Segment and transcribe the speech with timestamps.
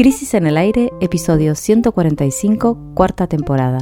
[0.00, 3.80] Crisis en el Aire, episodio 145, cuarta temporada.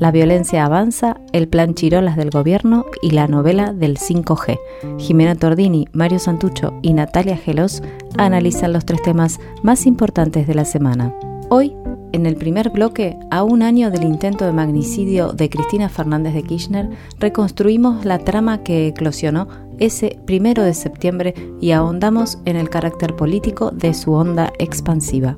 [0.00, 4.58] La violencia avanza, el plan Chirolas del gobierno y la novela del 5G.
[4.98, 7.80] Jimena Tordini, Mario Santucho y Natalia Gelos
[8.18, 11.14] analizan los tres temas más importantes de la semana.
[11.48, 11.76] Hoy,
[12.10, 16.42] en el primer bloque, a un año del intento de magnicidio de Cristina Fernández de
[16.42, 16.90] Kirchner,
[17.20, 19.46] reconstruimos la trama que eclosionó
[19.78, 25.36] ese primero de septiembre y ahondamos en el carácter político de su onda expansiva.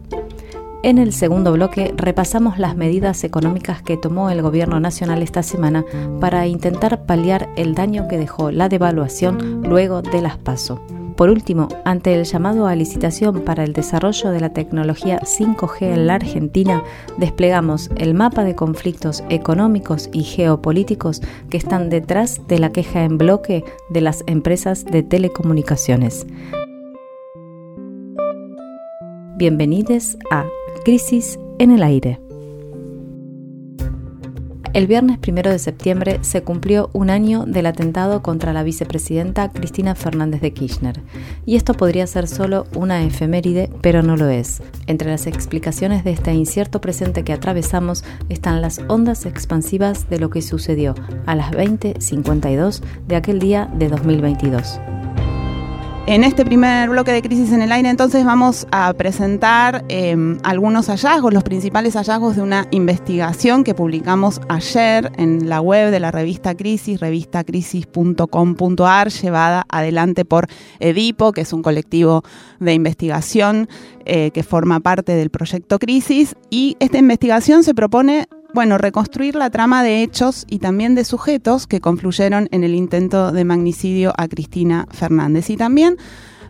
[0.82, 5.82] En el segundo bloque repasamos las medidas económicas que tomó el Gobierno Nacional esta semana
[6.20, 10.82] para intentar paliar el daño que dejó la devaluación luego de las PASO.
[11.16, 16.06] Por último, ante el llamado a licitación para el desarrollo de la tecnología 5G en
[16.08, 16.82] la Argentina,
[17.18, 23.16] desplegamos el mapa de conflictos económicos y geopolíticos que están detrás de la queja en
[23.18, 26.26] bloque de las empresas de telecomunicaciones.
[29.36, 30.44] Bienvenidos a
[30.84, 32.23] Crisis en el aire.
[34.74, 39.94] El viernes primero de septiembre se cumplió un año del atentado contra la vicepresidenta Cristina
[39.94, 41.00] Fernández de Kirchner.
[41.46, 44.64] Y esto podría ser solo una efeméride, pero no lo es.
[44.88, 50.28] Entre las explicaciones de este incierto presente que atravesamos están las ondas expansivas de lo
[50.28, 54.80] que sucedió a las 20.52 de aquel día de 2022.
[56.06, 60.88] En este primer bloque de Crisis en el Aire, entonces vamos a presentar em, algunos
[60.88, 66.10] hallazgos, los principales hallazgos de una investigación que publicamos ayer en la web de la
[66.10, 70.46] revista Crisis, revistacrisis.com.ar, llevada adelante por
[70.78, 72.22] Edipo, que es un colectivo
[72.60, 73.66] de investigación
[74.04, 76.36] eh, que forma parte del proyecto Crisis.
[76.50, 81.66] Y esta investigación se propone bueno, reconstruir la trama de hechos y también de sujetos
[81.66, 85.50] que confluyeron en el intento de magnicidio a Cristina Fernández.
[85.50, 85.96] Y también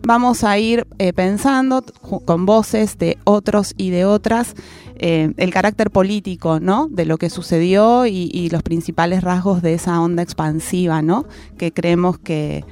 [0.03, 1.83] vamos a ir eh, pensando
[2.27, 4.55] con voces de otros y de otras
[4.97, 6.89] eh, el carácter político ¿no?
[6.91, 11.25] de lo que sucedió y, los principales rasgos de esa onda expansiva ¿no?
[11.57, 12.65] que creemos que,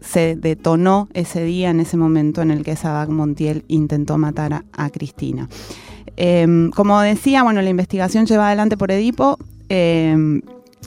[0.00, 4.90] se detonó ese día, en ese momento en el que Sabac Montiel intentó matar a
[4.90, 5.48] Cristina.
[6.16, 9.38] Em, como decía, bueno, la investigación lleva adelante por Edipo.
[9.68, 10.42] Em,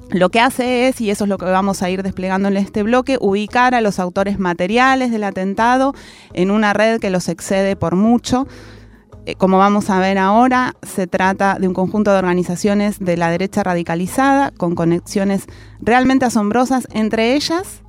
[0.10, 2.84] lo que hace es, y eso es lo que vamos a ir desplegando en este
[2.84, 5.94] bloque, ubicar a los autores materiales del atentado
[6.34, 8.48] en una red que los excede por mucho.
[9.26, 13.30] Eh, como vamos a ver ahora, se trata de un conjunto de organizaciones de la
[13.30, 15.48] derecha radicalizada con conexiones
[15.82, 17.82] realmente asombrosas entre ellas,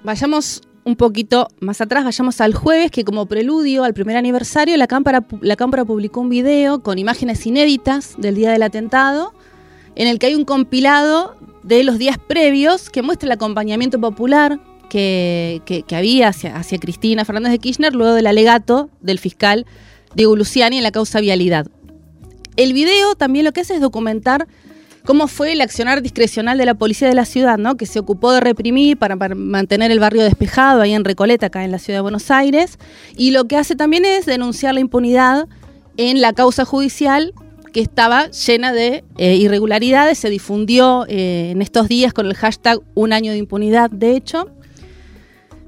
[0.02, 4.86] Vayamos un poquito más atrás, vayamos al jueves, que como preludio al primer aniversario, la
[4.86, 9.32] Cámara, la Cámara publicó un video con imágenes inéditas del día del atentado
[9.96, 14.60] en el que hay un compilado de los días previos que muestra el acompañamiento popular
[14.88, 19.66] que, había hacia, hacia, Cristina Fernández de Kirchner luego del alegato del fiscal
[20.14, 21.66] Diego Luciani en la causa vialidad.
[22.56, 24.46] El video también lo que hace es documentar
[25.04, 27.76] cómo fue el accionar discrecional de la policía de la ciudad, ¿no?
[27.76, 31.64] que se ocupó de reprimir para, para, mantener el barrio despejado ahí en Recoleta, acá
[31.64, 32.78] en la ciudad de Buenos Aires,
[33.16, 35.48] y lo que hace también es denunciar la impunidad
[35.96, 37.34] en la causa judicial
[37.74, 42.78] que estaba llena de eh, irregularidades, se difundió eh, en estos días con el hashtag
[42.94, 44.48] Un año de impunidad, de hecho.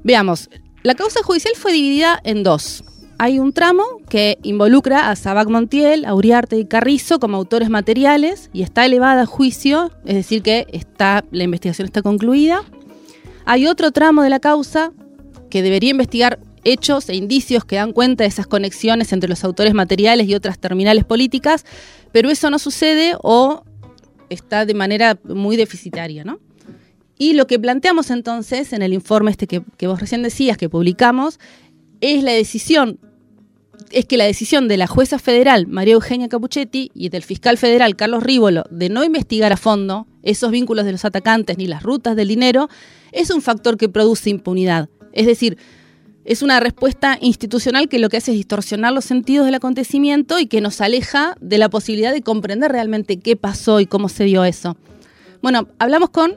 [0.03, 0.49] Veamos,
[0.83, 2.85] la causa judicial fue dividida en dos.
[3.17, 8.49] Hay un tramo que involucra a Sabac Montiel, a Uriarte y Carrizo como autores materiales
[8.53, 12.63] y está elevada a juicio, es decir, que está, la investigación está concluida.
[13.43, 14.93] Hay otro tramo de la causa
[15.49, 19.73] que debería investigar hechos e indicios que dan cuenta de esas conexiones entre los autores
[19.73, 21.65] materiales y otras terminales políticas,
[22.11, 23.63] pero eso no sucede o
[24.29, 26.39] está de manera muy deficitaria, ¿no?
[27.17, 30.69] Y lo que planteamos entonces en el informe este que, que vos recién decías, que
[30.69, 31.39] publicamos,
[32.01, 32.99] es la decisión
[33.91, 37.95] es que la decisión de la jueza federal María Eugenia Capuchetti y del fiscal federal
[37.95, 42.15] Carlos Rívolo de no investigar a fondo esos vínculos de los atacantes ni las rutas
[42.15, 42.69] del dinero
[43.11, 44.89] es un factor que produce impunidad.
[45.13, 45.57] Es decir,
[46.27, 50.47] es una respuesta institucional que lo que hace es distorsionar los sentidos del acontecimiento y
[50.47, 54.43] que nos aleja de la posibilidad de comprender realmente qué pasó y cómo se dio
[54.43, 54.75] eso.
[55.41, 56.35] Bueno, hablamos con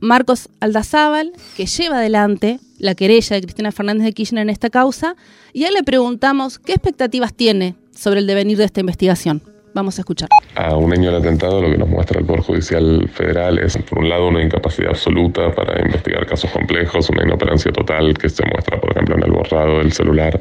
[0.00, 5.14] Marcos Aldazábal, que lleva adelante la querella de Cristina Fernández de Kirchner en esta causa,
[5.52, 9.51] y a él le preguntamos qué expectativas tiene sobre el devenir de esta investigación.
[9.74, 10.28] Vamos a escuchar.
[10.54, 14.00] A un año del atentado, lo que nos muestra el Poder Judicial Federal es, por
[14.00, 18.78] un lado, una incapacidad absoluta para investigar casos complejos, una inoperancia total que se muestra,
[18.78, 20.38] por ejemplo, en el borrado del celular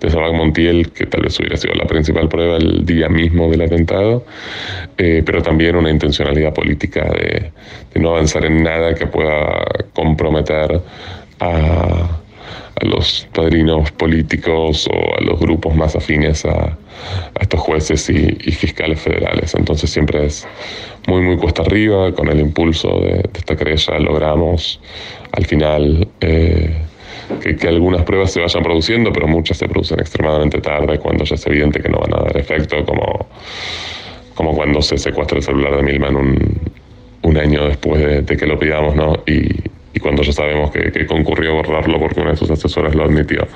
[0.00, 3.62] de Sabac Montiel, que tal vez hubiera sido la principal prueba el día mismo del
[3.62, 4.24] atentado,
[4.96, 7.52] eh, pero también una intencionalidad política de,
[7.92, 9.62] de no avanzar en nada que pueda
[9.92, 10.80] comprometer
[11.40, 12.19] a
[12.80, 16.76] a los padrinos políticos o a los grupos más afines a,
[17.40, 19.54] estos jueces y, fiscales federales.
[19.54, 20.46] Entonces siempre es
[21.06, 24.80] muy, muy cuesta arriba, con el impulso de, esta querella logramos
[25.32, 26.76] al final eh,
[27.42, 31.46] que, algunas pruebas se vayan produciendo, pero muchas se producen extremadamente tarde, cuando ya es
[31.46, 33.26] evidente que no van a dar efecto, como,
[34.34, 38.58] como cuando se secuestra el celular de Milman un, año después de, de que lo
[38.58, 39.14] pidamos, ¿no?
[39.26, 43.04] Y, y cuando ya sabemos que, concurrió a borrarlo porque una de sus asesoras lo
[43.04, 43.46] admitió.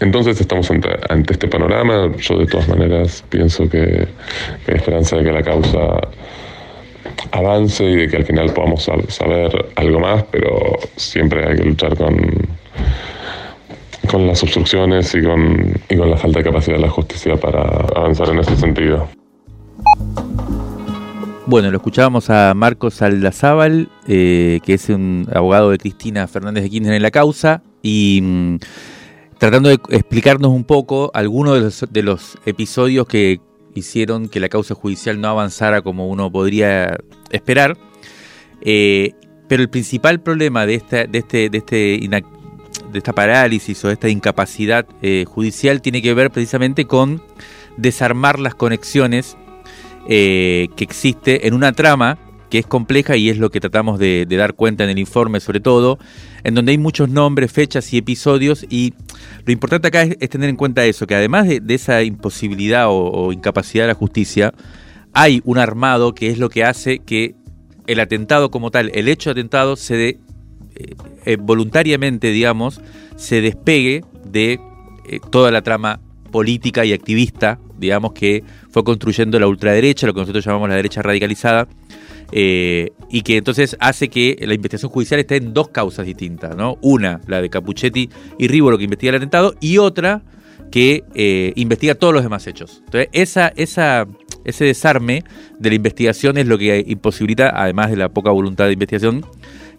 [0.00, 0.88] Entonces estamos ante,
[1.30, 2.12] este panorama.
[2.18, 4.06] Yo de todas maneras pienso que,
[4.66, 5.78] hay esperanza de que la causa
[7.32, 11.96] avance y de que al final podamos saber algo más, pero siempre hay que luchar
[11.96, 12.16] con,
[14.10, 17.62] con las obstrucciones y con, y con la falta de capacidad de la justicia para
[17.96, 19.08] avanzar en ese sentido.
[21.46, 26.70] Bueno, lo escuchábamos a Marcos Aldazábal, eh, que es un abogado de Cristina Fernández de
[26.70, 28.56] Kirchner en la causa, y mm,
[29.36, 33.42] tratando de explicarnos un poco algunos de los, episodios que
[33.74, 36.96] hicieron que la causa judicial no avanzara como uno podría
[37.30, 37.76] esperar.
[38.62, 39.12] Eh,
[39.46, 42.08] pero el principal problema de esta, de este, de este
[42.90, 47.22] de esta parálisis o de esta incapacidad eh, judicial tiene que ver precisamente con
[47.76, 49.36] desarmar las conexiones
[50.08, 52.18] eh, que existe en una trama
[52.50, 55.60] que es compleja y es lo que tratamos de, dar cuenta en el informe sobre
[55.60, 55.98] todo,
[56.44, 58.94] en donde hay muchos nombres, fechas y episodios y
[59.44, 63.84] lo importante acá es, tener en cuenta eso, que además de, esa imposibilidad o, incapacidad
[63.84, 64.54] de la justicia,
[65.12, 67.34] hay un armado que es lo que hace que
[67.86, 70.18] el atentado como tal, el hecho de atentado, se de,
[70.76, 72.80] eh, eh, voluntariamente, digamos,
[73.16, 74.60] se despegue de
[75.30, 76.00] toda la trama
[76.34, 81.00] política y activista, digamos, que fue construyendo la ultraderecha, lo que nosotros llamamos la derecha
[81.00, 81.68] radicalizada,
[82.32, 86.76] eh, y que entonces hace que la investigación judicial esté en dos causas distintas, ¿no?
[86.80, 90.22] Una, la de Capuchetti y Ribolo, que investiga el atentado, y otra
[90.72, 92.82] que eh, investiga todos los demás hechos.
[92.86, 94.08] Entonces, esa, esa,
[94.44, 95.22] ese desarme
[95.60, 99.24] de la investigación es lo que imposibilita, además de la poca voluntad de investigación,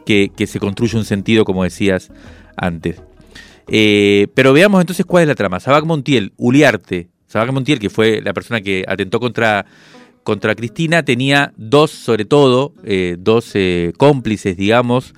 [0.06, 2.14] que, que se construya un sentido, como decías
[2.56, 3.02] antes.
[3.68, 5.60] Eh, pero veamos entonces cuál es la trama.
[5.60, 9.66] Sabac Montiel, Uliarte, Sabac Montiel, que fue la persona que atentó contra,
[10.24, 15.14] contra Cristina, tenía dos, sobre todo, eh, dos eh, cómplices, digamos,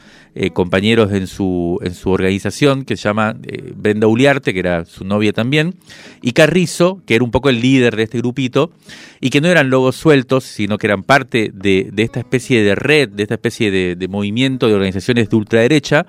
[0.54, 3.36] compañeros en su, en su organización, que se llama
[3.76, 5.74] Brenda Uliarte, que era su novia también,
[6.22, 8.70] y Carrizo, que era un poco el líder de este grupito,
[9.20, 13.10] y que no eran lobos sueltos, sino que eran parte de, esta especie de red,
[13.10, 16.06] de esta especie de, de movimiento de organizaciones de ultraderecha,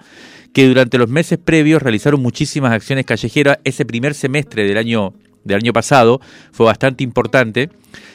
[0.58, 3.60] que durante los meses previos realizaron muchísimas acciones callejeras.
[3.62, 5.14] Ese primer semestre del año,
[5.48, 6.20] del año pasado
[6.52, 7.70] fue bastante importante,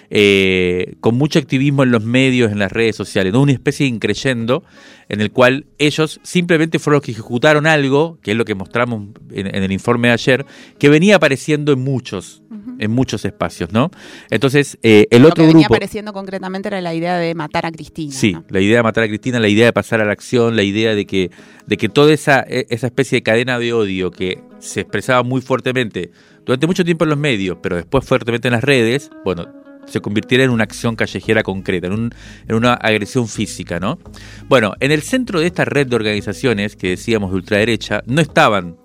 [0.09, 4.63] eh, con mucho activismo en los medios, en las redes sociales, una especie de increyendo
[5.09, 9.07] en el cual ellos simplemente fueron los que ejecutaron algo, que es lo que mostramos
[9.31, 10.45] en, el informe de ayer,
[10.77, 12.41] que venía apareciendo en muchos,
[12.79, 13.91] en muchos espacios, ¿no?
[14.29, 18.13] Entonces, eh, el otro que venía apareciendo concretamente era la idea de matar a Cristina.
[18.13, 20.63] Sí, la idea de matar a Cristina, la idea de pasar a la acción, la
[20.63, 21.31] idea de que,
[21.65, 25.41] de que toda esa, e, esa especie de cadena de odio que se expresaba muy
[25.41, 26.11] fuertemente
[26.45, 29.47] durante mucho tiempo en los medios, pero después fuertemente en las redes, bueno,
[29.85, 32.13] se convirtiera en una acción callejera concreta, en,
[32.47, 33.99] en, una agresión física, ¿no?
[34.47, 38.77] Bueno, en el centro de esta red de organizaciones que decíamos de ultraderecha, no estaban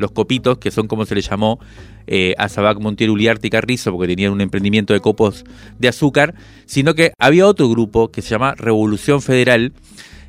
[0.00, 1.60] los copitos, que son como se le llamó
[2.06, 5.44] eh, a Sabac Montiel Uliarte y Carrizo, porque tenían un emprendimiento de copos
[5.78, 6.34] de azúcar,
[6.66, 9.72] sino que había otro grupo que se llama Revolución Federal,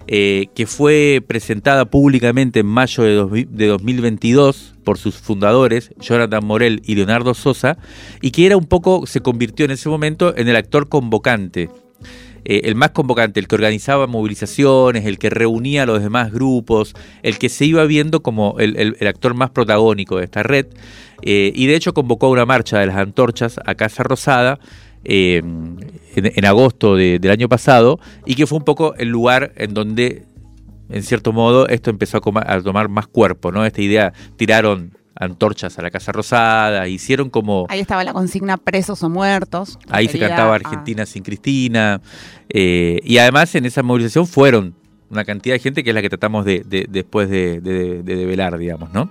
[0.07, 6.81] eh, que fue presentada públicamente en mayo de, de, 2022 por sus fundadores, Jonathan Morel
[6.85, 7.77] y Leonardo Sosa,
[8.21, 11.69] y que era un poco, se convirtió en ese momento en el actor convocante.
[12.43, 16.95] Eh, el más convocante, el que organizaba movilizaciones, el que reunía a los demás grupos,
[17.21, 20.65] el que se iba viendo como el, actor más protagónico de esta red,
[21.21, 24.59] eh, y de hecho convocó una marcha de las antorchas a Casa Rosada,
[25.03, 25.41] eh,
[26.15, 30.25] en, agosto del año pasado y que fue un poco el lugar en donde,
[30.91, 33.65] en cierto modo, esto empezó a, tomar más cuerpo, ¿no?
[33.65, 37.65] Esta idea, tiraron antorchas a la Casa Rosada, hicieron como...
[37.69, 39.77] Ahí estaba la consigna presos o muertos.
[39.89, 42.01] Ahí se cantaba Argentina sin Cristina.
[42.49, 44.73] Eh, y además en esa movilización fueron
[45.11, 48.93] una cantidad de gente que es la que tratamos de, después de, de, develar, digamos,
[48.93, 49.09] ¿no?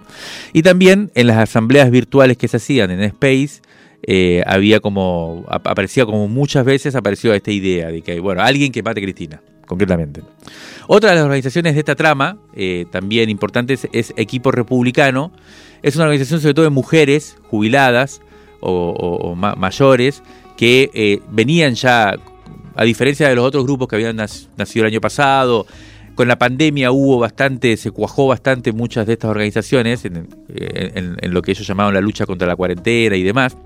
[0.52, 3.60] Y también en las asambleas virtuales que se hacían en Space,
[4.02, 8.82] eh, había como, aparecía como muchas veces, apareció esta idea de que, bueno, alguien que
[8.82, 10.22] mate a Cristina, concretamente.
[10.92, 15.30] Otra de las organizaciones de esta trama, eh, también importante, es Equipo Republicano.
[15.82, 18.20] Es una organización sobre todo de mujeres jubiladas
[18.59, 20.20] o, mayores
[20.56, 22.16] que eh, venían ya,
[22.75, 25.64] a diferencia de los otros grupos que habían nacido el año pasado,
[26.20, 30.28] con la pandemia hubo bastante, se cuajó bastante muchas de estas organizaciones en,
[31.22, 33.56] lo que ellos llamaban la lucha contra la cuarentena y demás.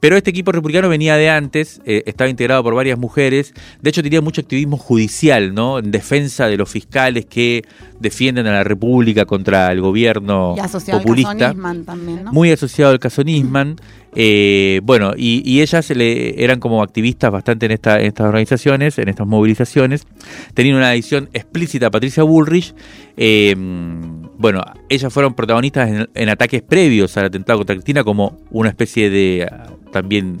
[0.00, 4.02] Pero este equipo republicano venía de antes, eh, estaba integrado por varias mujeres, de hecho
[4.02, 5.78] tenía mucho activismo judicial, ¿no?
[5.78, 7.64] En defensa de los fiscales que
[8.00, 10.56] defienden a la República contra el gobierno
[10.90, 11.54] populista.
[11.54, 13.76] también, Muy asociado al caso Nisman.
[14.16, 20.06] Eh, bueno, y, ellas eran como activistas bastante en, esta, estas organizaciones, en estas movilizaciones.
[20.54, 22.74] Tenían una edición explícita a Patricia Bullrich.
[23.16, 29.10] Eh, bueno, ellas fueron protagonistas en, ataques previos al atentado contra Cristina como una especie
[29.10, 29.50] de
[29.92, 30.40] también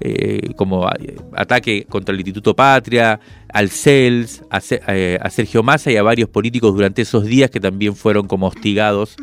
[0.00, 0.88] eh, como
[1.36, 4.60] ataque contra el Instituto Patria, al CELS, a,
[5.30, 9.16] Sergio Massa y a varios políticos durante esos días que también fueron como hostigados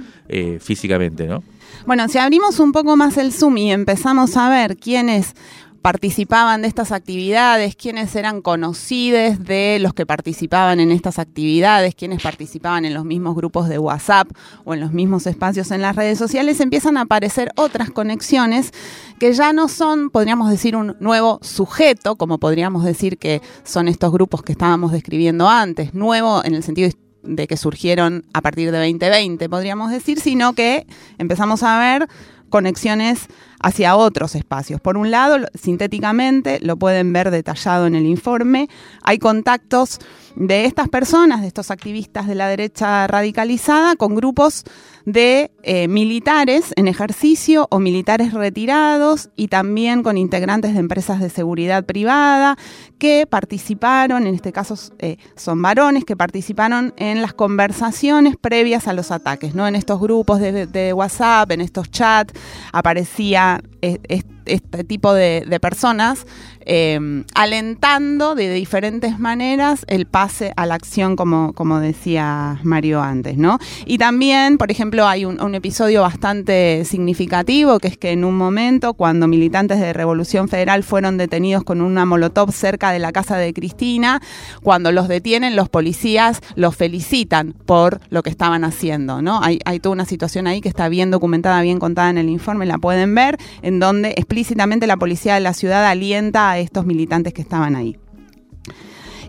[0.60, 1.44] físicamente, ¿no?
[1.86, 5.34] Bueno, si abrimos un poco más el Zoom y empezamos a ver quiénes
[5.82, 12.22] participaban de estas actividades, quiénes eran conocidos de los que participaban en estas actividades, quiénes
[12.22, 14.30] participaban en los mismos grupos de WhatsApp
[14.66, 18.72] o en los mismos espacios en las redes sociales, empiezan a aparecer otras conexiones
[19.20, 24.12] que ya no son, podríamos decir, un nuevo sujeto, como podríamos decir que son estos
[24.12, 26.90] grupos que estábamos describiendo antes, nuevo en el sentido
[27.24, 32.08] de que surgieron a partir de 2020, podríamos decir, sino que empezamos a ver
[32.50, 33.28] conexiones
[33.62, 34.82] hacia otros espacios.
[34.82, 38.70] Por un lado, sintéticamente, lo pueden ver detallado en el informe,
[39.04, 40.00] hay contactos
[40.36, 44.64] de estas personas, de estos activistas de la derecha radicalizada, con grupos
[45.12, 51.30] de eh, militares en ejercicio o militares retirados y también con integrantes de empresas de
[51.30, 52.58] seguridad privada
[52.98, 58.94] que participaron, en este caso eh, son varones, que participaron en las conversaciones previas a
[58.94, 59.68] los ataques, ¿no?
[59.68, 62.34] En estos grupos de, WhatsApp, en estos chats,
[62.72, 66.26] aparecía este tipo de, personas
[66.72, 73.38] Em, alentando de diferentes maneras el pase a la acción, como, como decía Mario antes,
[73.38, 73.58] ¿no?
[73.88, 78.94] Y también, por ejemplo, hay un, episodio bastante significativo, que es que en un momento,
[78.94, 83.52] cuando militantes de Revolución Federal fueron detenidos con una molotov cerca de la casa de
[83.52, 84.22] Cristina,
[84.62, 89.42] cuando los detienen, los policías los felicitan por lo que estaban haciendo, ¿no?
[89.42, 92.68] Hay, hay toda una situación ahí que está bien documentada, bien contada en el informe,
[92.68, 93.40] la pueden ver,
[93.78, 97.98] donde explícitamente la policía de la ciudad alienta a estos militantes que estaban ahí.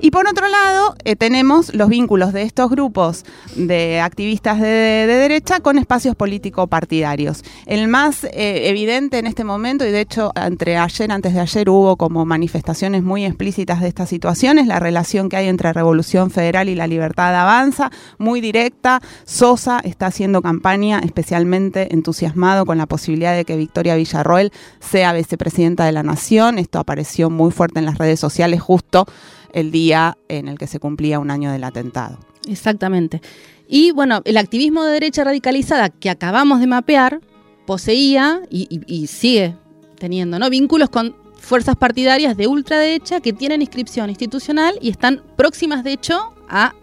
[0.03, 4.67] Y por otro lado, eh, tenemos los vínculos de estos grupos de activistas de,
[5.07, 7.45] derecha con espacios político-partidarios.
[7.67, 11.69] El más eh, evidente en este momento, y de hecho entre ayer, antes de ayer,
[11.69, 16.31] hubo como manifestaciones muy explícitas de esta situación, es la relación que hay entre Revolución
[16.31, 19.03] Federal y la Libertad Avanza, muy directa.
[19.25, 25.85] Sosa está haciendo campaña especialmente entusiasmado con la posibilidad de que Victoria Villarroel sea vicepresidenta
[25.85, 26.59] de la Nación.
[26.59, 29.07] Esto apareció muy fuerte en las redes sociales justo
[29.53, 32.19] el día en el que se cumplía un año del atentado.
[32.49, 33.21] Exactamente.
[33.69, 37.21] Y bueno, el activismo de derecha radicalizada que acabamos de mapear
[37.67, 39.55] poseía y, sigue
[39.97, 40.51] teniendo ¿no?
[40.51, 46.35] vínculos con fuerzas partidarias de ultraderecha que tienen inscripción institucional y están próximas, de hecho,
[46.49, 46.75] a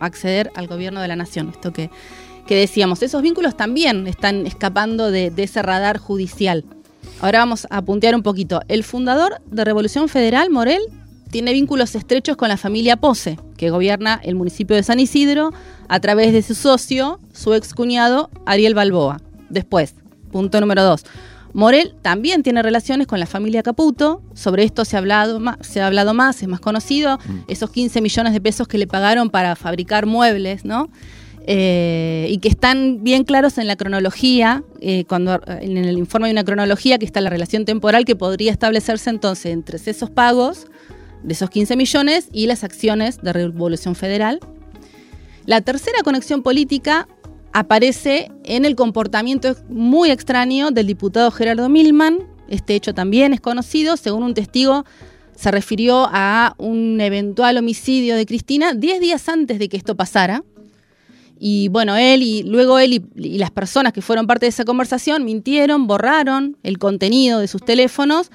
[0.00, 1.48] acceder al gobierno de la nación.
[1.48, 1.88] Esto que,
[2.46, 6.64] que decíamos, esos vínculos también están escapando de, de, ese radar judicial.
[7.20, 8.60] Ahora vamos a puntear un poquito.
[8.68, 10.82] El fundador de Revolución Federal, Morel,
[11.34, 15.52] tiene vínculos estrechos con la familia Pose, que gobierna el municipio de San Isidro
[15.88, 19.20] a través de su socio, su excuñado Ariel Balboa.
[19.48, 19.96] Después,
[20.30, 21.04] punto número dos.
[21.52, 24.22] Morel también tiene relaciones con la familia Caputo.
[24.34, 27.18] Sobre esto se ha hablado más, se ha hablado más es más conocido.
[27.18, 27.38] Mm.
[27.48, 30.88] Esos 15 millones de pesos que le pagaron para fabricar muebles, ¿no?
[31.48, 34.62] Eh, y que están bien claros en la cronología.
[34.80, 38.52] Eh, cuando en el informe hay una cronología que está la relación temporal que podría
[38.52, 40.68] establecerse entonces entre esos pagos
[41.24, 44.40] de esos 15 millones y las acciones de Revolución Federal.
[45.46, 47.08] La tercera conexión política
[47.52, 52.18] aparece en el comportamiento muy extraño del diputado Gerardo Milman.
[52.48, 54.84] Este hecho también es conocido, según un testigo
[55.36, 60.44] se refirió a un eventual homicidio de Cristina 10 días antes de que esto pasara.
[61.38, 64.64] Y bueno, él y luego él y, y, las personas que fueron parte de esa
[64.64, 68.30] conversación mintieron, borraron el contenido de sus teléfonos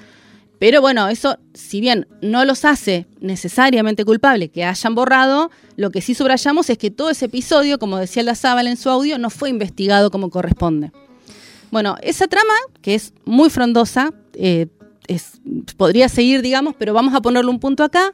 [0.60, 6.02] pero bueno, eso, si bien no los hace necesariamente culpables que hayan borrado, lo que
[6.02, 9.30] sí subrayamos es que todo ese episodio, como decía la Zábal en su audio, no
[9.30, 10.92] fue investigado como corresponde.
[11.70, 12.52] Bueno, esa trama,
[12.82, 14.66] que es muy frondosa, eh,
[15.78, 18.12] podría seguir, digamos, pero vamos a ponerle un punto acá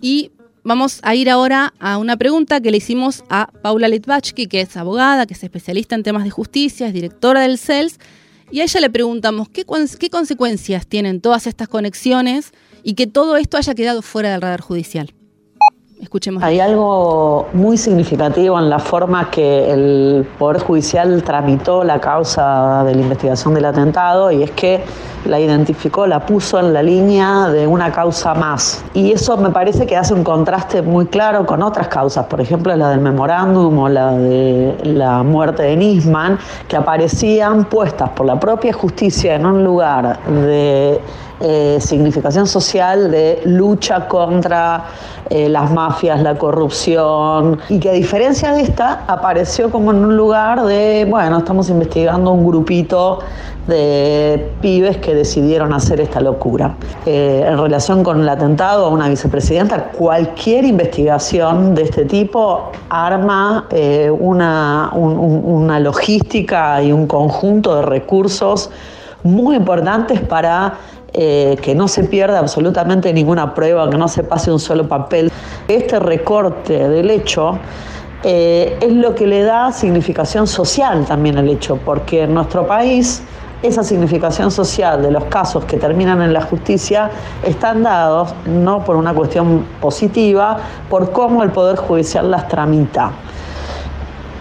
[0.00, 0.30] y
[0.62, 4.76] vamos a ir ahora a una pregunta que le hicimos a Paula Litvachki, que es
[4.76, 7.98] abogada, que es especialista en temas de justicia, es directora del CELS,
[8.50, 9.64] y a ella le preguntamos qué,
[9.98, 12.52] qué consecuencias tienen todas estas conexiones
[12.82, 15.12] y que todo esto haya quedado fuera del radar judicial.
[16.00, 16.44] Escuchemos.
[16.44, 22.94] Hay algo muy significativo en la forma que el Poder Judicial tramitó la causa de
[22.94, 24.80] la investigación del atentado y es que
[25.24, 28.84] la identificó, la puso en la línea de una causa más.
[28.94, 32.76] Y eso me parece que hace un contraste muy claro con otras causas, por ejemplo
[32.76, 36.38] la del memorándum o la de la muerte de Nisman,
[36.68, 41.00] que aparecían puestas por la propia justicia en un lugar de
[41.40, 44.86] eh, significación social de lucha contra
[45.30, 50.16] eh, las mafias, la corrupción, y que a diferencia de esta apareció como en un
[50.16, 53.20] lugar de, bueno, estamos investigando un grupito
[53.68, 56.74] de pibes que decidieron hacer esta locura.
[57.06, 63.68] Eh, en relación con el atentado a una vicepresidenta, cualquier investigación de este tipo arma
[64.18, 68.70] una, una logística y un conjunto de recursos
[69.22, 70.74] muy importantes para
[71.12, 75.32] eh, que no se pierda absolutamente ninguna prueba, que no se pase un solo papel.
[75.66, 77.58] Este recorte del hecho
[78.24, 83.22] eh, es lo que le da significación social también al hecho, porque en nuestro país
[83.62, 87.10] esa significación social de los casos que terminan en la justicia
[87.44, 93.10] están dados no por una cuestión positiva, por cómo el Poder Judicial las tramita.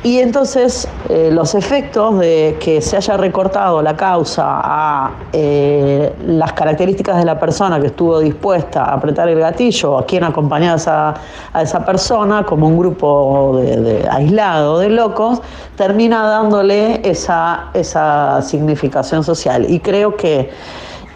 [0.03, 6.53] Y entonces eh, los efectos de que se haya recortado la causa a eh, las
[6.53, 11.15] características de la persona que estuvo dispuesta a apretar el gatillo, a quien acompañaba
[11.53, 15.41] a esa, persona como un grupo de, aislado de locos,
[15.75, 19.65] termina dándole esa, esa significación social.
[19.67, 20.51] Y creo que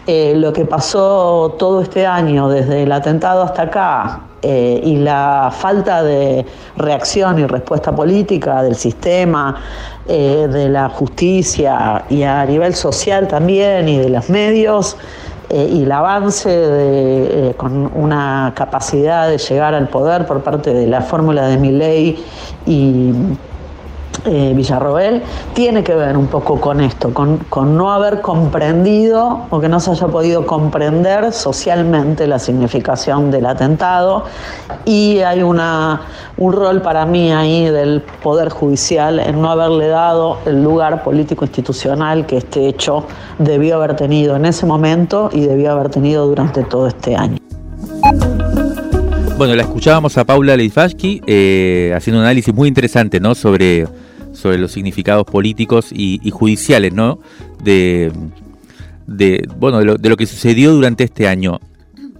[0.06, 5.52] eh, lo que pasó todo este año, desde el atentado hasta acá, eh, y la
[5.56, 6.44] falta de
[6.76, 9.54] reacción y respuesta política del sistema,
[10.08, 14.96] eh, de la justicia y a nivel social también y de los medios
[15.48, 21.02] eh, y el avance con una capacidad de llegar al poder por parte de la
[21.02, 22.24] fórmula de mi ley
[22.66, 23.12] y
[24.24, 25.22] eh, Villarroel
[25.54, 29.90] tiene que ver un poco con esto, con, no haber comprendido o que no se
[29.90, 34.24] haya podido comprender socialmente la significación del atentado
[34.84, 36.02] y hay una,
[36.36, 41.44] un rol para mí ahí del Poder Judicial en no haberle dado el lugar político
[41.44, 43.04] institucional que este hecho
[43.38, 47.38] debió haber tenido en ese momento y debió haber tenido durante todo este año.
[49.42, 53.34] Bueno, la escuchábamos a Paula Leifashki eh, haciendo un análisis muy interesante ¿no?
[53.34, 53.88] sobre,
[54.32, 57.18] sobre los significados políticos y, judiciales ¿no?
[57.60, 58.12] de,
[59.08, 61.58] de, bueno, de lo, de, lo, que sucedió durante este año.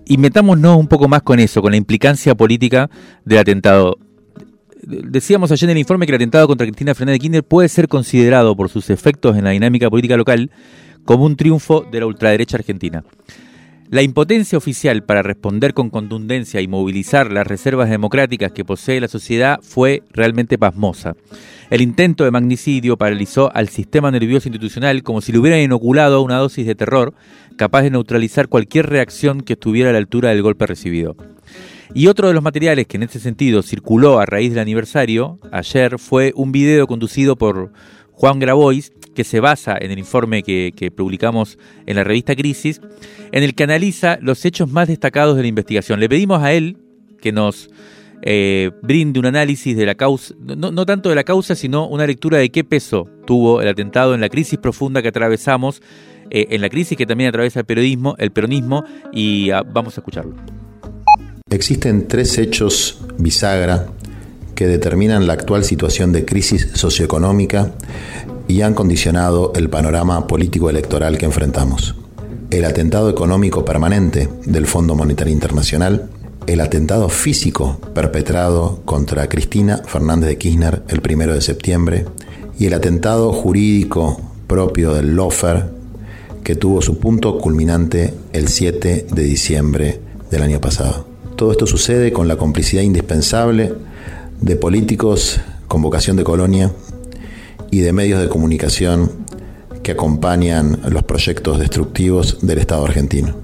[0.05, 2.91] Y metámonos un poco más con eso, con la implicancia política
[3.25, 3.99] del atentado.
[4.83, 7.87] Decíamos ayer en el informe que el atentado contra Cristina Fernández de Kirchner puede ser
[7.87, 10.51] considerado por sus efectos en la dinámica política local
[11.05, 13.05] como un triunfo de la ultraderecha argentina.
[13.93, 19.07] La impotencia oficial para responder con contundencia y movilizar las reservas democráticas que posee la
[19.07, 21.15] sociedad fue realmente pasmosa.
[21.69, 26.39] El intento de magnicidio paralizó al sistema nervioso institucional como si le hubieran inoculado una
[26.39, 27.13] dosis de terror
[27.59, 31.15] capaz de neutralizar cualquier reacción que estuviera a la altura del golpe recibido.
[31.93, 35.99] Y otro de los materiales que en ese sentido circuló a raíz del aniversario, ayer,
[35.99, 37.71] fue un video conducido por
[38.13, 42.81] Juan Grabois, que se basa en el informe que, publicamos en la revista Crisis,
[43.33, 46.01] en el que analiza los hechos más destacados de la investigación.
[46.01, 46.77] Le pedimos a él
[47.21, 47.71] que nos
[48.23, 52.39] eh, brinde un análisis de la causa, no, tanto de la causa, sino una lectura
[52.39, 55.83] de qué peso tuvo el atentado en la crisis profunda que atravesamos,
[56.31, 60.01] eh, en la crisis que también atraviesa el periodismo, el peronismo, y ah, vamos a
[60.01, 60.35] escucharlo.
[61.51, 63.89] Existen tres hechos bisagra
[64.63, 67.73] que determinan la actual situación de crisis socioeconómica
[68.47, 71.97] y han condicionado el panorama político electoral que enfrentamos.
[72.49, 76.11] El atentado económico permanente del Fondo Monetario Internacional,
[76.47, 82.07] el atentado físico perpetrado contra Cristina Fernández de Kirchner el 1 de septiembre
[82.57, 85.71] y el atentado jurídico propio del Lofer
[86.45, 89.99] que tuvo su punto culminante el 7 de diciembre
[90.31, 91.05] del año pasado.
[91.35, 93.75] Todo esto sucede con la complicidad indispensable
[94.43, 96.71] de políticos con vocación de colonia
[97.71, 99.11] y de medios de comunicación
[99.83, 103.35] que acompañan los proyectos destructivos del Estado argentino.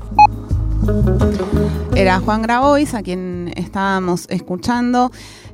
[1.95, 5.11] Era Juan Grabois, a quien estábamos escuchando.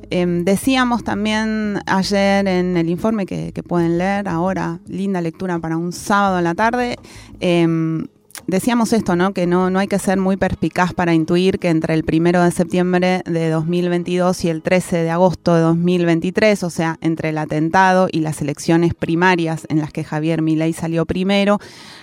[0.09, 5.91] Em, decíamos también ayer en el informe que, pueden leer ahora, linda lectura para un
[5.91, 6.97] sábado en la tarde,
[7.39, 8.05] em,
[8.47, 9.33] decíamos esto, ¿no?
[9.33, 12.51] Que no, no hay que ser muy perspicaz para intuir que entre el primero de
[12.51, 18.07] septiembre de 2022 y el 13 de agosto de 2023, o sea, entre el atentado
[18.11, 21.59] y las elecciones primarias en las que Javier Milei salió primero,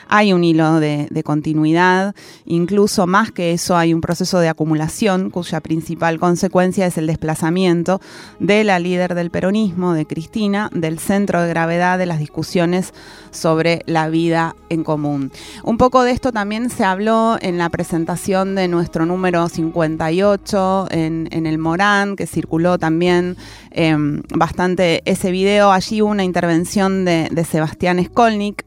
[0.09, 5.61] hay un hilo de, continuidad, incluso más que eso hay un proceso de acumulación cuya
[5.61, 8.01] principal consecuencia es el desplazamiento
[8.39, 12.93] de la líder del peronismo, de Cristina, del centro de gravedad de las discusiones
[13.33, 15.33] sobre la vida en común.
[15.65, 21.47] Un poco de esto también se habló en la presentación de nuestro número 58 en,
[21.47, 23.37] el Morán, que circuló también
[23.71, 25.73] em, bastante ese video.
[25.73, 28.65] Allí hubo una intervención de, de Sebastián Skolnik,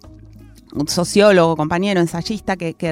[0.75, 2.91] un sociólogo, compañero, ensayista, que, que,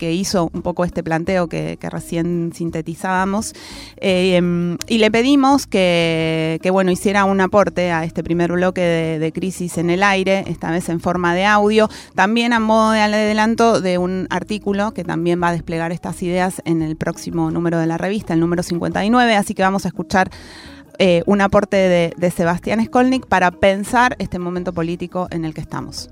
[0.00, 3.54] hizo un poco este planteo que, recién sintetizábamos,
[3.98, 9.32] eh, em, y le pedimos que, bueno, hiciera un aporte a este primer bloque de,
[9.34, 13.80] Crisis en el Aire, esta vez en forma de audio, también a modo de adelanto
[13.80, 17.86] de un artículo que también va a desplegar estas ideas en el próximo número de
[17.86, 20.30] la revista, el número 59, así que vamos a escuchar
[20.98, 25.60] eh, un aporte de, de Sebastián Skolnik para pensar este momento político en el que
[25.60, 26.10] estamos.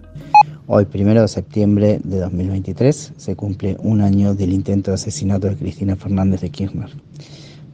[0.68, 5.56] Hoy, primero de septiembre de 2023, se cumple un año del intento de asesinato de
[5.56, 6.88] Cristina Fernández de Kirchner.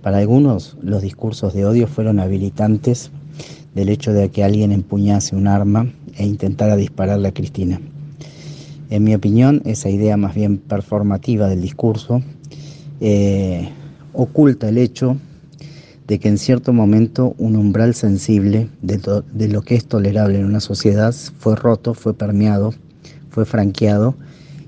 [0.00, 3.10] Para algunos, los discursos de odio fueron habilitantes
[3.74, 7.78] del hecho de que alguien empuñase un arma e intentara dispararle a Cristina.
[8.88, 12.22] En mi opinión, esa idea más bien performativa del discurso
[13.02, 13.68] eh,
[14.14, 15.18] oculta el hecho
[16.08, 20.60] de que en cierto momento un umbral sensible de, lo que es tolerable en una
[20.60, 22.72] sociedad fue roto, fue permeado,
[23.28, 24.14] fue franqueado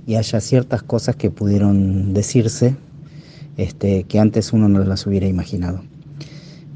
[0.06, 2.76] y haya ciertas cosas que pudieron decirse
[3.56, 5.82] este, que antes uno no las hubiera imaginado.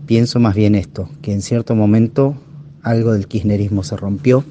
[0.07, 2.35] Pienso más bien esto, que en cierto momento
[2.83, 4.45] algo del kirchnerismo se rompió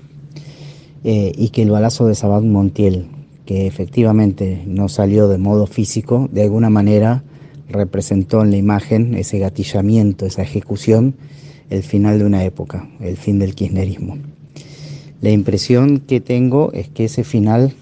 [1.04, 3.08] eh, y que el balazo de Sabat Montiel,
[3.47, 7.23] que efectivamente no salió de modo físico, de alguna manera
[7.74, 11.16] representó en la imagen ese gatillamiento, esa ejecución,
[11.70, 14.18] el final de una época, el fin del kirchnerismo.
[15.22, 17.74] La impresión que tengo es que ese final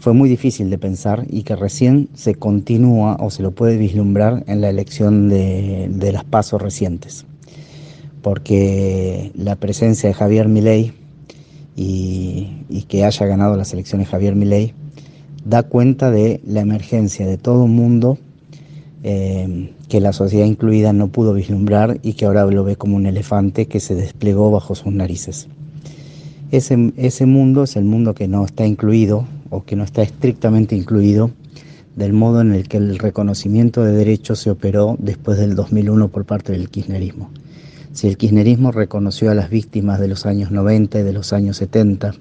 [0.00, 4.44] fue muy difícil de pensar y que recién se continúa o se lo puede vislumbrar
[4.46, 7.24] en la elección de, las pasos recientes.
[8.22, 10.92] Porque la presencia de Javier Milei
[11.76, 14.74] y, y que haya ganado las elecciones Javier Milei
[15.44, 18.18] da cuenta de la emergencia de todo un mundo
[19.06, 23.04] eh, que la sociedad incluida no pudo vislumbrar y que ahora lo ve como un
[23.04, 25.46] elefante que se desplegó bajo sus narices.
[26.50, 30.74] Ese, ese mundo es el mundo que no está incluido o que no está estrictamente
[30.74, 31.30] incluido
[31.96, 36.24] del modo en el que el reconocimiento de derechos se operó después del 2001 por
[36.24, 37.30] parte del kirchnerismo.
[37.92, 41.58] Si el kirchnerismo reconoció a las víctimas de los años 90 y de los años
[41.58, 42.14] 70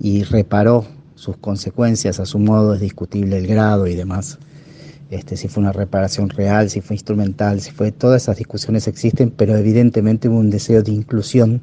[0.00, 4.38] y reparó sus consecuencias a su modo, es discutible el grado y demás,
[5.10, 9.30] este, si fue una reparación real, si fue instrumental, si fue, todas esas discusiones existen,
[9.30, 11.62] pero evidentemente hubo un deseo de inclusión,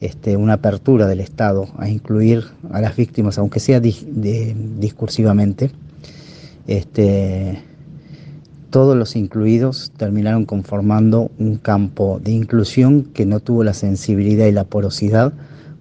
[0.00, 5.70] este, una apertura del Estado a incluir a las víctimas, aunque sea discursivamente.
[6.66, 7.62] Este,
[8.70, 14.52] todos los incluidos terminaron conformando un campo de inclusión que no tuvo la sensibilidad y
[14.52, 15.32] la porosidad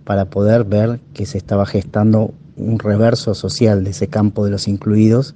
[0.04, 4.68] para poder ver que se estaba gestando un reverso social de ese campo de los
[4.68, 5.36] incluidos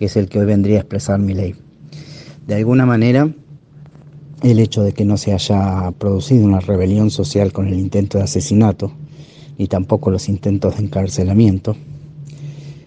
[0.00, 1.54] que es el que hoy vendría a expresar mi ley.
[2.46, 3.30] De alguna manera,
[4.42, 8.24] el hecho de que no se haya producido una rebelión social con el intento de
[8.24, 8.92] asesinato,
[9.58, 11.76] ni tampoco los intentos de encarcelamiento,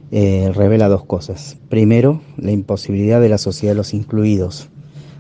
[0.10, 1.56] eh, revela dos cosas.
[1.69, 4.69] Primero, la imposibilidad de la sociedad de los incluidos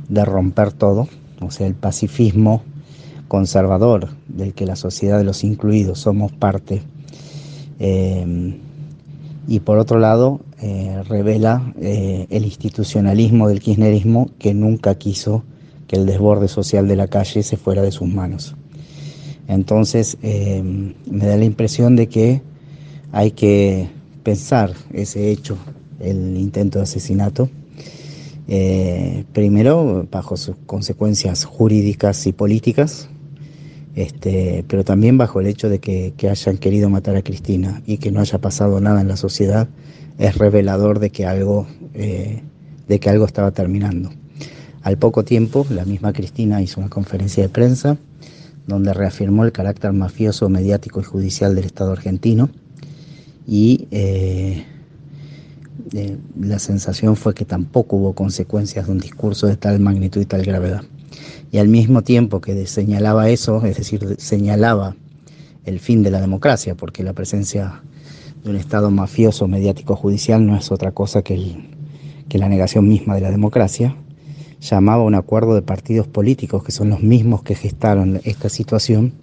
[0.09, 1.07] de romper todo,
[1.41, 2.63] o sea, el pacifismo
[3.27, 6.81] conservador del que la sociedad de los incluidos somos parte.
[7.77, 8.55] Eh,
[9.47, 15.43] y por otro lado, eh, revela eh, el institucionalismo del kirchnerismo que nunca quiso
[15.87, 18.55] que el desborde social de la calle se fuera de sus manos.
[19.47, 22.41] Entonces eh, me da la impresión de que
[23.11, 23.89] hay que
[24.23, 25.57] pensar ese hecho,
[25.99, 27.49] el intento de asesinato,
[29.33, 33.09] primero bajo sus consecuencias jurídicas y políticas,
[33.95, 38.11] este, pero también bajo el hecho de que, hayan querido matar a Cristina y que
[38.11, 39.67] no haya pasado nada en la sociedad
[40.17, 42.41] es revelador de que algo, eh,
[42.87, 44.11] de que algo estaba terminando.
[44.81, 47.97] Al poco tiempo, la misma Cristina hizo una conferencia de prensa
[48.67, 52.49] donde reafirmó el carácter mafioso, mediático y judicial del Estado argentino
[53.45, 54.65] y eh,
[55.93, 60.25] eh, la sensación fue que tampoco hubo consecuencias de un discurso de tal magnitud y
[60.25, 60.83] tal gravedad.
[61.53, 64.95] Y al mismo tiempo que señalaba eso, es decir, señalaba
[65.65, 67.83] el fin de la democracia, porque la presencia
[68.43, 71.55] de un Estado mafioso mediático judicial no es otra cosa que,
[72.27, 73.95] que la negación misma de la democracia,
[74.61, 79.13] llamaba a un acuerdo de partidos políticos que son los mismos que gestaron esta situación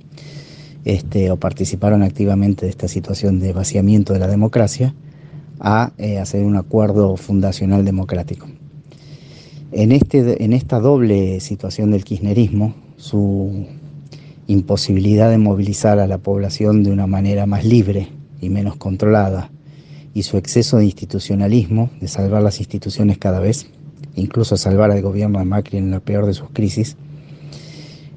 [0.84, 4.94] este, o participaron activamente de esta situación de vaciamiento de la democracia
[5.58, 8.46] a eh, hacer un acuerdo fundacional democrático.
[9.72, 13.66] En, este, en esta doble situación del kirchnerismo, su
[14.46, 18.09] imposibilidad de movilizar a la población de una manera más libre
[18.40, 19.50] y menos controlada,
[20.12, 23.66] y su exceso de institucionalismo, de salvar las instituciones cada vez,
[24.16, 26.96] incluso salvar al gobierno de Macri en la peor de sus crisis,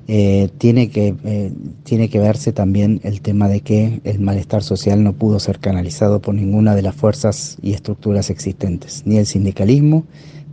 [0.08, 5.02] eh, tiene, que, eh, tiene que verse también el tema de que el malestar social
[5.02, 10.04] no pudo ser canalizado por ninguna de las fuerzas y estructuras existentes, ni el sindicalismo,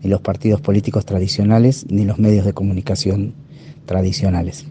[0.02, 3.34] ni los partidos políticos tradicionales, ni los medios de comunicación
[3.86, 4.66] tradicionales.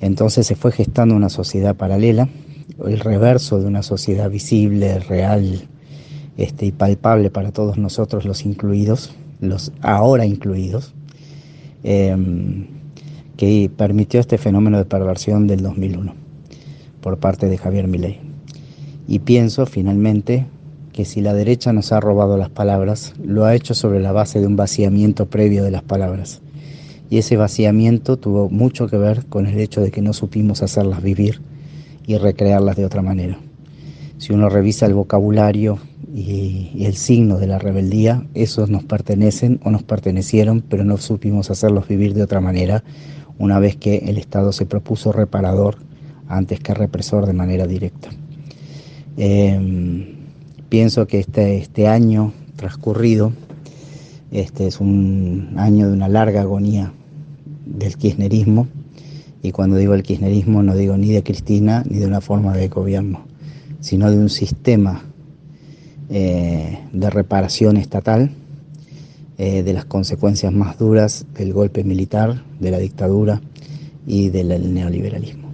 [0.00, 2.28] Entonces se fue gestando una sociedad paralela,
[2.86, 5.68] el reverso de una sociedad visible, real
[6.36, 10.92] este, y palpable para todos nosotros los incluidos, los ahora incluidos.
[11.82, 12.66] Em,
[13.36, 16.14] que permitió este fenómeno de perversión del 2001
[17.00, 18.18] por parte de Javier Milei.
[19.06, 20.46] Y pienso finalmente
[20.96, 24.40] que si la derecha nos ha robado las palabras, lo ha hecho sobre la base
[24.40, 26.40] de un vaciamiento previo de las palabras.
[27.10, 31.02] Y ese vaciamiento tuvo mucho que ver con el hecho de que no supimos hacerlas
[31.02, 31.42] vivir
[32.06, 33.38] y recrearlas de otra manera.
[34.16, 35.78] Si uno revisa el vocabulario
[36.14, 41.50] y, el signo de la rebeldía, esos nos pertenecen o nos pertenecieron, pero no supimos
[41.50, 42.82] hacerlos vivir de otra manera
[43.38, 45.76] una vez que el Estado se propuso reparador
[46.26, 48.08] antes que represor de manera directa.
[49.18, 50.15] Em,
[50.76, 53.32] pienso que este, este año transcurrido
[54.30, 56.92] este es un año de una larga agonía
[57.64, 58.68] del kirchnerismo
[59.42, 62.68] y cuando digo el kirchnerismo no digo ni de Cristina ni de una forma de
[62.68, 63.24] gobierno,
[63.80, 65.02] sino de un sistema
[66.10, 68.32] eh, de reparación estatal
[69.38, 73.40] eh, de las consecuencias más duras del golpe militar, de la dictadura
[74.06, 75.48] y del neoliberalismo.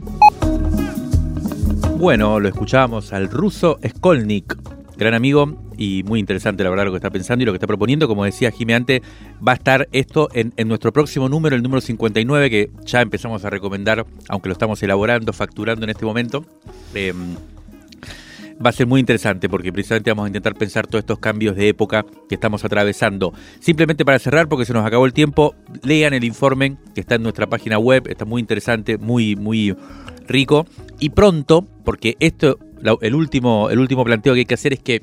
[1.96, 6.96] Bueno, lo escuchábamos al ruso Skolnik, gran amigo y muy interesante la verdad lo que
[6.96, 8.08] está pensando y lo que está proponiendo.
[8.08, 9.02] Como decía Jimé antes,
[9.46, 13.50] va a estar esto en, nuestro próximo número, el número 59, que ya empezamos a
[13.50, 16.44] recomendar, aunque lo estamos elaborando, facturando en este momento.
[16.94, 17.12] Eh,
[18.64, 21.68] va a ser muy interesante porque precisamente vamos a intentar pensar todos estos cambios de
[21.68, 23.32] época que estamos atravesando.
[23.60, 27.22] Simplemente para cerrar, porque se nos acabó el tiempo, lean el informe que está en
[27.22, 29.74] nuestra página web, está muy interesante, muy, muy
[30.28, 30.66] rico.
[30.98, 32.58] Y pronto, porque esto,
[33.00, 35.02] el último, el último planteo que hay que hacer es que,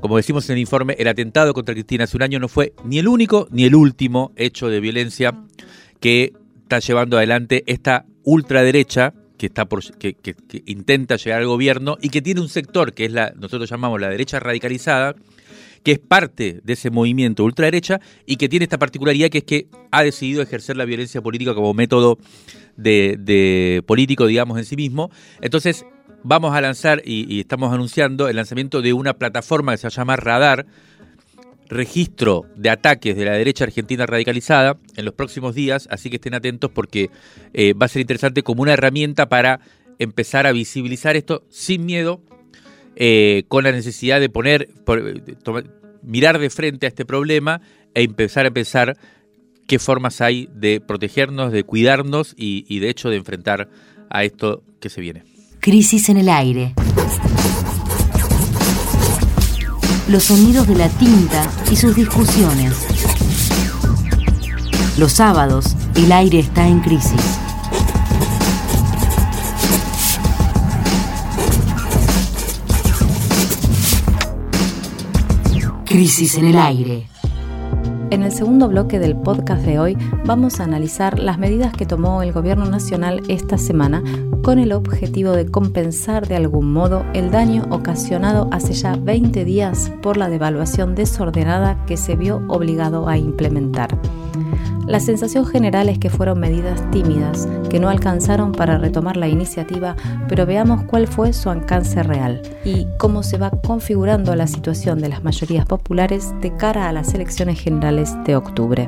[0.00, 2.98] como decimos en el informe, el atentado contra Cristina hace un año no fue ni
[2.98, 5.34] el único ni el último hecho de violencia
[6.00, 10.16] que está llevando adelante esta ultraderecha que está por, que,
[10.64, 14.08] intenta llegar al gobierno y que tiene un sector que es la nosotros llamamos la
[14.08, 15.14] derecha radicalizada
[15.82, 19.68] que es parte de ese movimiento ultraderecha y que tiene esta particularidad que es que
[19.92, 22.18] ha decidido ejercer la violencia política como método
[22.76, 25.10] de, político, digamos, en sí mismo.
[25.40, 25.86] Entonces,
[26.26, 30.66] vamos a lanzar y, estamos anunciando el lanzamiento de una plataforma que se llama Radar,
[31.68, 36.34] registro de ataques de la derecha argentina radicalizada en los próximos días, así que estén
[36.34, 37.10] atentos porque
[37.54, 39.60] eh, va a ser interesante como una herramienta para
[40.00, 42.20] empezar a visibilizar esto sin miedo,
[42.96, 44.68] eh, con la necesidad de poner,
[46.02, 47.60] mirar de frente a este problema
[47.94, 48.96] e empezar a pensar
[49.68, 53.68] qué formas hay de protegernos, de cuidarnos y de hecho de enfrentar
[54.10, 55.35] a esto que se viene.
[55.66, 56.72] Crisis en el aire
[60.06, 62.86] los sonidos de la tinta y sus discusiones.
[64.96, 67.20] Los sábados, el aire está en crisis.
[75.84, 77.08] Crisis en el aire.
[78.10, 82.22] En el segundo bloque del podcast de hoy vamos a analizar las medidas que tomó
[82.22, 84.04] el Gobierno Nacional esta semana
[84.46, 89.90] con el objetivo de compensar de algún modo el daño ocasionado hace ya 20 días
[90.02, 93.98] por la devaluación desordenada que se vio obligado a implementar.
[94.86, 99.96] La sensación general es que fueron medidas tímidas, que no alcanzaron para retomar la iniciativa,
[100.28, 105.08] pero veamos cuál fue su alcance real y cómo se va configurando la situación de
[105.08, 108.86] las mayorías populares de cara a las elecciones generales de octubre.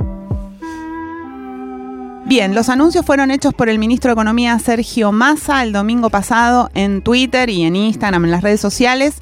[2.28, 6.68] Bien, los anuncios fueron hechos por el ministro de Economía Sergio Massa el domingo pasado
[6.74, 9.14] en Twitter y en Instagram, en las redes sociales.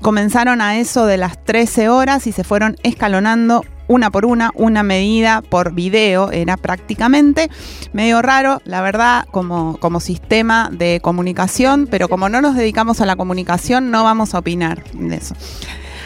[0.00, 4.82] Comenzaron a eso de las 13 horas y se fueron escalonando una por una, una
[4.82, 7.50] medida por video, era prácticamente
[7.92, 13.06] medio raro, la verdad, como, como sistema de comunicación, pero como no nos dedicamos a
[13.06, 15.34] la comunicación, no vamos a opinar de eso.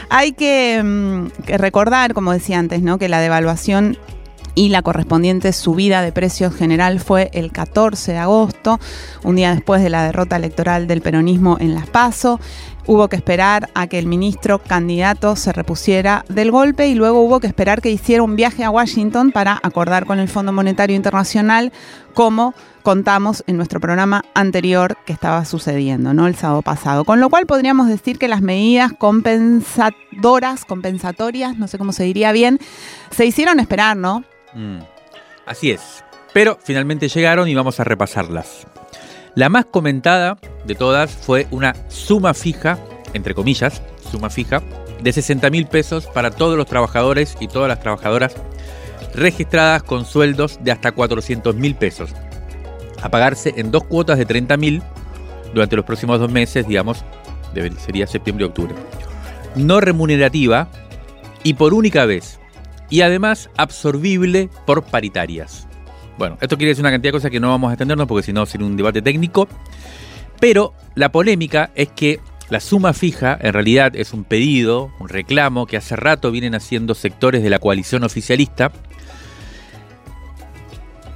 [0.09, 2.99] Hay que, mm, que recordar, como decía antes, ¿no?
[2.99, 3.97] que la devaluación
[4.55, 8.79] y la correspondiente subida de precios general fue el 14 de agosto,
[9.25, 12.41] un día después de la derrota electoral del peronismo en Las Paso.
[12.87, 17.39] Hubo que esperar a que el ministro candidato se repusiera del golpe y luego hubo
[17.39, 21.73] que esperar que hiciera un viaje a Washington para acordar con el Fondo Monetario Internacional
[22.15, 26.27] como contamos en nuestro programa anterior que estaba sucediendo, ¿no?
[26.27, 27.05] El sábado pasado.
[27.05, 32.33] Con lo cual podríamos decir que las medidas compensadoras, compensatorias, no sé cómo se diría
[32.33, 32.59] bien,
[33.11, 34.25] se hicieron esperar, ¿no?
[34.55, 34.81] Mm,
[35.47, 36.05] Así es.
[36.33, 38.67] Pero finalmente llegaron y vamos a repasarlas.
[39.35, 42.79] La más comentada de todas fue una suma fija,
[43.15, 44.63] entre comillas, suma fija,
[45.03, 48.35] de 60 mil pesos para todos los trabajadores y todas las trabajadoras
[49.15, 52.11] registradas con sueldos de hasta 400 mil pesos,
[53.03, 54.83] a pagarse en dos cuotas de 30 mil
[55.53, 57.05] durante los próximos dos meses, digamos,
[57.79, 58.75] sería septiembre y octubre.
[59.57, 60.69] No remunerativa
[61.43, 62.40] y por única vez,
[62.91, 65.67] y además absorbible por paritarias.
[66.19, 68.33] Bueno, esto quiere decir una cantidad de cosas que no vamos a extendernos porque si
[68.33, 69.49] no sería un debate técnico.
[70.39, 75.67] Pero la polémica es que la suma fija en realidad es un pedido, un reclamo
[75.67, 78.73] que hace rato vienen haciendo sectores de la coalición oficialista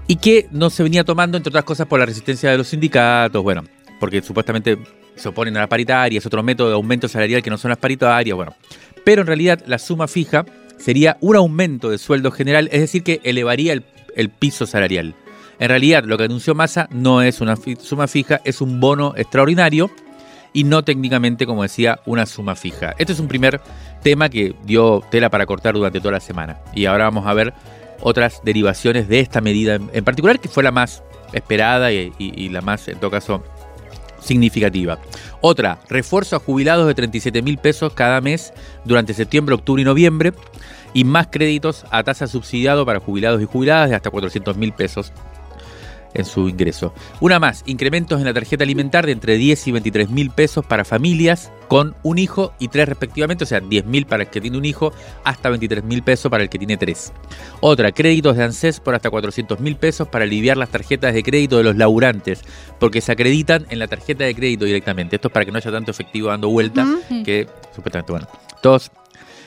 [0.06, 3.42] y que no se venía tomando, entre otras cosas, por la resistencia de los sindicatos,
[3.42, 3.64] bueno,
[3.98, 4.78] porque supuestamente
[5.16, 7.78] se oponen a la paritaria, es otro método de aumento salarial que no son las
[7.78, 8.54] paritarias, bueno.
[9.04, 10.44] Pero en realidad la suma fija
[10.84, 13.84] sería un aumento de sueldo general, es decir, que elevaría el,
[14.16, 15.14] el piso salarial.
[15.58, 19.90] En realidad, lo que anunció Massa no es una suma fija, es un bono extraordinario
[20.52, 22.94] y no técnicamente, como decía, una suma fija.
[22.98, 23.60] Este es un primer
[24.02, 26.58] tema que dio tela para cortar durante toda la semana.
[26.74, 27.54] Y ahora vamos a ver
[28.00, 32.48] otras derivaciones de esta medida en, particular, que fue la más esperada y, y- y
[32.50, 33.42] la más, en todo caso,
[34.20, 34.98] significativa.
[35.40, 38.52] Otra, refuerzo a jubilados de 37 mil pesos cada mes
[38.84, 40.32] durante septiembre, octubre y noviembre.
[40.94, 45.12] Y más créditos a tasa subsidiado para jubilados y jubiladas de hasta 400 mil pesos
[46.14, 46.94] en su ingreso.
[47.20, 50.84] Una más, incrementos en la tarjeta alimentar de entre 10 y 23 mil pesos para
[50.84, 54.56] familias con un hijo y tres respectivamente, o sea, 10 mil para el que tiene
[54.56, 54.92] un hijo,
[55.24, 57.12] hasta 23 mil pesos para el que tiene tres.
[57.60, 61.56] Otra, créditos de ANSES por hasta 400 mil pesos para aliviar las tarjetas de crédito
[61.56, 62.42] de los laburantes,
[62.78, 65.16] porque se acreditan en la tarjeta de crédito directamente.
[65.16, 67.24] Esto es para que no haya tanto efectivo dando vuelta, Ujú.
[67.24, 68.28] que supuestamente, bueno,
[68.62, 68.92] todos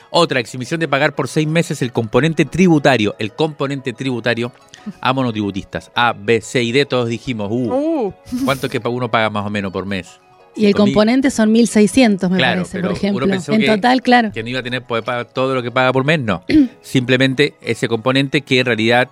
[0.10, 4.52] otra, exhibición de pagar por seis meses el componente tributario, el componente tributario
[5.02, 5.91] a monotributistas.
[5.96, 7.74] A, B, C y D, todos dijimos, uh,
[8.08, 8.13] Uh,
[8.46, 10.20] ¿cuánto que uno paga más o menos por mes?
[10.56, 13.26] Y el 5.000, componente son 1.600, me Claro, parece, pero por ejemplo.
[13.26, 14.32] uno pensó En que- total, claro.
[14.32, 16.43] Que no iba a tener poder pagar todo lo que paga por mes, no.
[16.82, 19.10] Simplemente ese componente que en realidad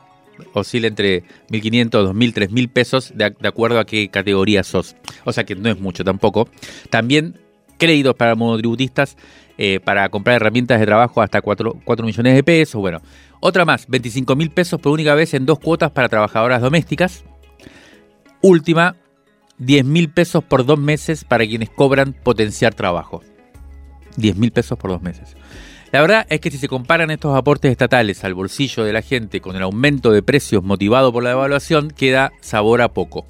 [0.54, 4.96] oscila entre 1.500, 2.000, 3.000 pesos de, de acuerdo a qué categoría sos.
[5.24, 6.50] O sea que no es mucho tampoco.
[6.90, 7.38] También
[7.78, 9.16] créditos para monotributistas
[9.58, 12.82] eh, para comprar herramientas de trabajo hasta 4, 4 millones de pesos.
[12.82, 13.02] Bueno,
[13.40, 17.24] otra más, 25 mil pesos por única vez en dos cuotas para trabajadoras domésticas.
[18.42, 18.96] Última,
[19.58, 23.22] 10 mil pesos por dos meses para quienes cobran potenciar trabajo.
[24.18, 25.36] 10 mil pesos por dos meses.
[25.92, 29.40] La verdad es que si se comparan estos aportes estatales al bolsillo de la gente
[29.40, 33.26] con el aumento de precios motivado por la devaluación, queda sabor a poco.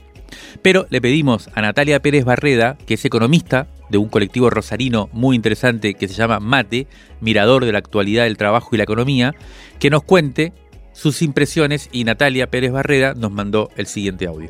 [0.64, 5.36] Pero le pedimos a Natalia Pérez Barreda, que es economista de un colectivo rosarino muy
[5.36, 6.88] interesante que se llama Mate,
[7.22, 9.34] mirador de la actualidad del trabajo y la economía,
[9.80, 10.54] que nos cuente
[10.94, 14.50] sus impresiones y Natalia Pérez Barreda nos mandó el siguiente audio.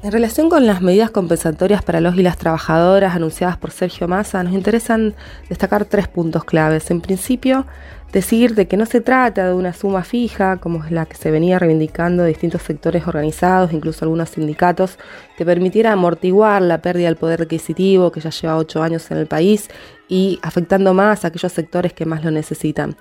[0.00, 4.44] En relación con las medidas compensatorias para los y las trabajadoras anunciadas por Sergio Massa,
[4.44, 5.16] nos interesan
[5.48, 6.92] destacar tres puntos claves.
[6.92, 7.66] En principio,
[8.12, 11.30] decir de que no se trata de una suma fija, como es la que se
[11.30, 14.98] venía reivindicando de distintos sectores organizados, incluso algunos sindicatos,
[15.36, 19.26] que permitiera amortiguar la pérdida del poder adquisitivo que ya lleva ocho años en el
[19.26, 19.68] país
[20.08, 22.96] y afectando más a aquellos sectores que más lo necesitan.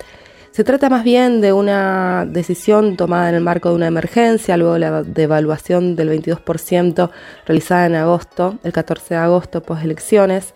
[0.51, 4.79] Se trata más bien de una decisión tomada en el marco de una emergencia, luego
[4.79, 7.11] la devaluación del 22%
[7.45, 10.55] realizada en agosto, el 14 de agosto, post elecciones.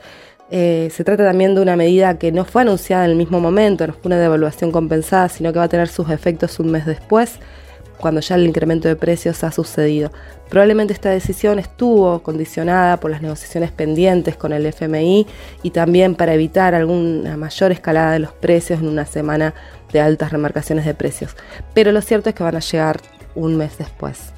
[0.54, 3.88] Eh, se trata también de una medida que no fue anunciada en el mismo momento,
[3.88, 7.39] no fue una devaluación compensada, sino que va a tener sus efectos un mes después,
[7.97, 10.12] cuando ya el incremento de precios ha sucedido.
[10.49, 15.26] Probablemente esta decisión estuvo condicionada por las negociaciones pendientes con el FMI
[15.64, 19.54] y también para evitar alguna mayor escalada de los precios en una semana
[19.93, 21.38] de altas remarcaciones de precios.
[21.74, 22.99] Pero lo cierto es que van a llegar
[23.36, 24.34] un mes después.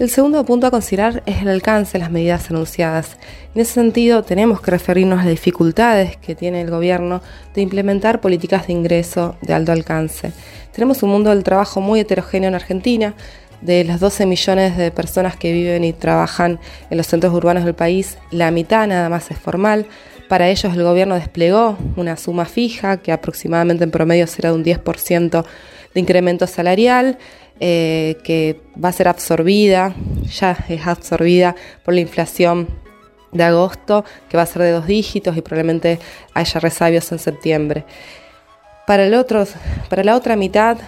[0.00, 3.18] El segundo punto a considerar es el alcance de las medidas anunciadas.
[3.54, 7.20] En ese sentido, tenemos que referirnos a las dificultades que tiene el gobierno
[7.52, 10.32] de implementar políticas de ingreso de alto alcance.
[10.72, 13.14] Tenemos un mundo del trabajo muy heterogéneo en Argentina.
[13.60, 17.74] De las 12 millones de personas que viven y trabajan en los centros urbanos del
[17.74, 19.84] país, la mitad nada más es formal.
[20.30, 24.64] Para ellos el gobierno desplegó una suma fija que aproximadamente en promedio será de un
[24.64, 25.44] 10%
[25.92, 27.18] de incremento salarial
[27.60, 29.94] eh, que va a ser absorbida,
[30.24, 31.54] ya es absorbida
[31.84, 32.68] por la inflación
[33.32, 35.98] de agosto, que va a ser de dos dígitos y probablemente
[36.34, 37.84] haya resabios en septiembre.
[38.86, 39.44] Para, el otro,
[39.88, 40.78] para la otra mitad,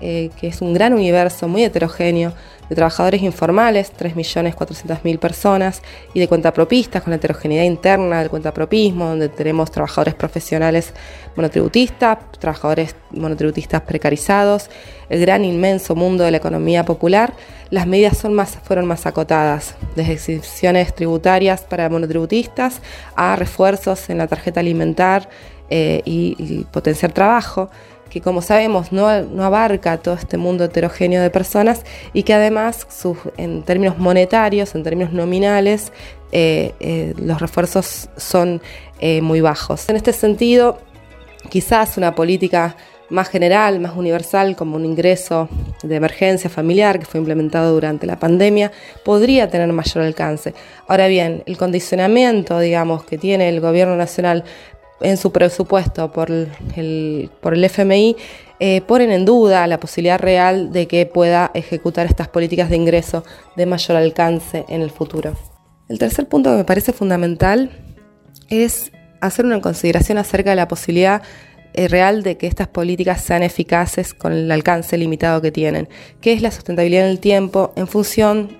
[0.00, 2.32] eh, que es un gran universo muy heterogéneo,
[2.70, 5.82] de trabajadores informales, 3.400.000 personas,
[6.14, 10.94] y de cuentapropistas con la heterogeneidad interna del cuentapropismo, donde tenemos trabajadores profesionales
[11.34, 14.70] monotributistas, trabajadores monotributistas precarizados,
[15.08, 17.34] el gran inmenso mundo de la economía popular,
[17.70, 22.80] las medidas son más, fueron más acotadas, desde excepciones tributarias para monotributistas
[23.16, 25.28] a refuerzos en la tarjeta alimentar
[25.70, 27.68] eh, y potenciar trabajo
[28.10, 32.86] que como sabemos no, abarca todo este mundo heterogéneo de personas y que además
[33.36, 35.92] en términos monetarios, en términos nominales,
[36.32, 38.60] eh, eh, los refuerzos son
[39.00, 39.88] eh, muy bajos.
[39.88, 40.78] En este sentido,
[41.48, 42.76] quizás una política
[43.08, 45.48] más general, más universal, como un ingreso
[45.82, 48.70] de emergencia familiar que fue implementado durante la pandemia,
[49.04, 50.54] podría tener mayor alcance.
[50.86, 54.44] Ahora bien, el condicionamiento, digamos, que tiene el gobierno nacional
[55.00, 58.16] en su presupuesto por el, por el FMI
[58.58, 63.24] eh, ponen en duda la posibilidad real de que pueda ejecutar estas políticas de ingreso
[63.56, 65.34] de mayor alcance en el futuro.
[65.88, 67.70] El tercer punto que me parece fundamental
[68.48, 71.22] es hacer una consideración acerca de la posibilidad
[71.72, 75.88] eh, real de que estas políticas sean eficaces con el alcance limitado que tienen,
[76.20, 78.58] que es la sustentabilidad en el tiempo en función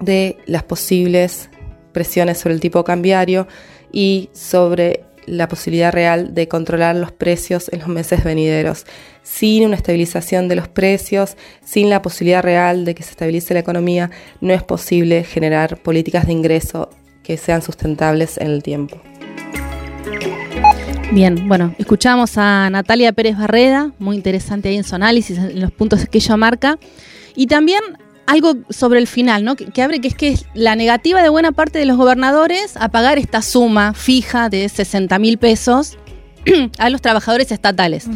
[0.00, 1.48] de las posibles
[1.92, 3.48] presiones sobre el tipo cambiario
[3.92, 8.86] y sobre la posibilidad real de controlar los precios en los meses venideros.
[9.22, 13.60] Sin una estabilización de los precios, sin la posibilidad real de que se estabilice la
[13.60, 14.10] economía,
[14.40, 16.90] no es posible generar políticas de ingreso
[17.22, 19.00] que sean sustentables en el tiempo.
[21.12, 25.70] Bien, bueno, escuchamos a Natalia Pérez Barreda, muy interesante ahí en su análisis, en los
[25.70, 26.78] puntos que ella marca.
[27.34, 27.80] Y también
[28.28, 29.56] algo sobre el final, ¿no?
[29.56, 32.90] Que, abre, que es que es la negativa de buena parte de los gobernadores a
[32.90, 35.96] pagar esta suma fija de 60 mil pesos
[36.78, 38.06] a los trabajadores estatales.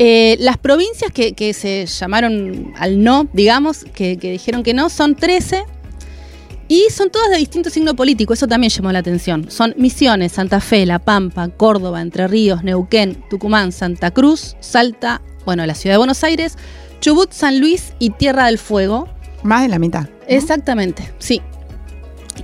[0.00, 5.62] Eh, las provincias que, se llamaron al no, digamos, que, dijeron que no, son 13
[6.66, 9.48] y son todas de distinto signo político, eso también llamó la atención.
[9.48, 15.64] Son Misiones, Santa Fe, La Pampa, Córdoba, Entre Ríos, Neuquén, Tucumán, Santa Cruz, Salta, bueno,
[15.66, 16.58] la ciudad de Buenos Aires,
[17.00, 19.08] Chubut, San Luis y Tierra del Fuego.
[19.46, 20.08] Más de la mitad.
[20.26, 21.40] Exactamente, sí.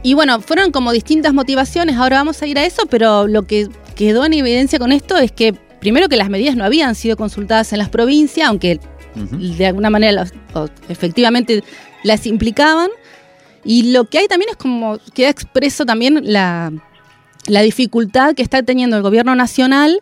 [0.02, 3.68] Y bueno, fueron como distintas motivaciones, ahora vamos a ir a eso, pero lo que
[3.94, 7.72] quedó en evidencia con esto es que primero que las medidas no habían sido consultadas
[7.72, 8.80] en las provincias, aunque
[9.14, 10.24] de alguna manera
[10.88, 11.62] efectivamente
[12.04, 12.88] las implicaban.
[13.64, 16.72] Y lo que hay también es como queda expreso también la,
[17.46, 20.00] la dificultad que está teniendo el gobierno nacional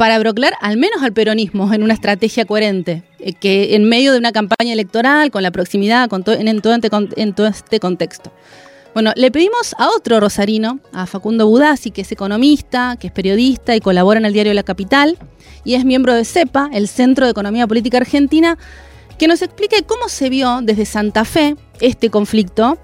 [0.00, 4.18] para broclar al menos al peronismo en una estrategia coherente, eh, que en medio de
[4.18, 8.32] una campaña electoral, con la proximidad, con en, todo este, contexto.
[8.94, 13.76] Bueno, le pedimos a otro rosarino, a Facundo Budassi, que es economista, que es periodista
[13.76, 15.18] y colabora en el diario La Capital,
[15.64, 18.56] y es miembro de CEPA, el Centro de Economía Política Argentina,
[19.18, 22.78] que nos explique cómo se vio desde Santa Fe este conflicto,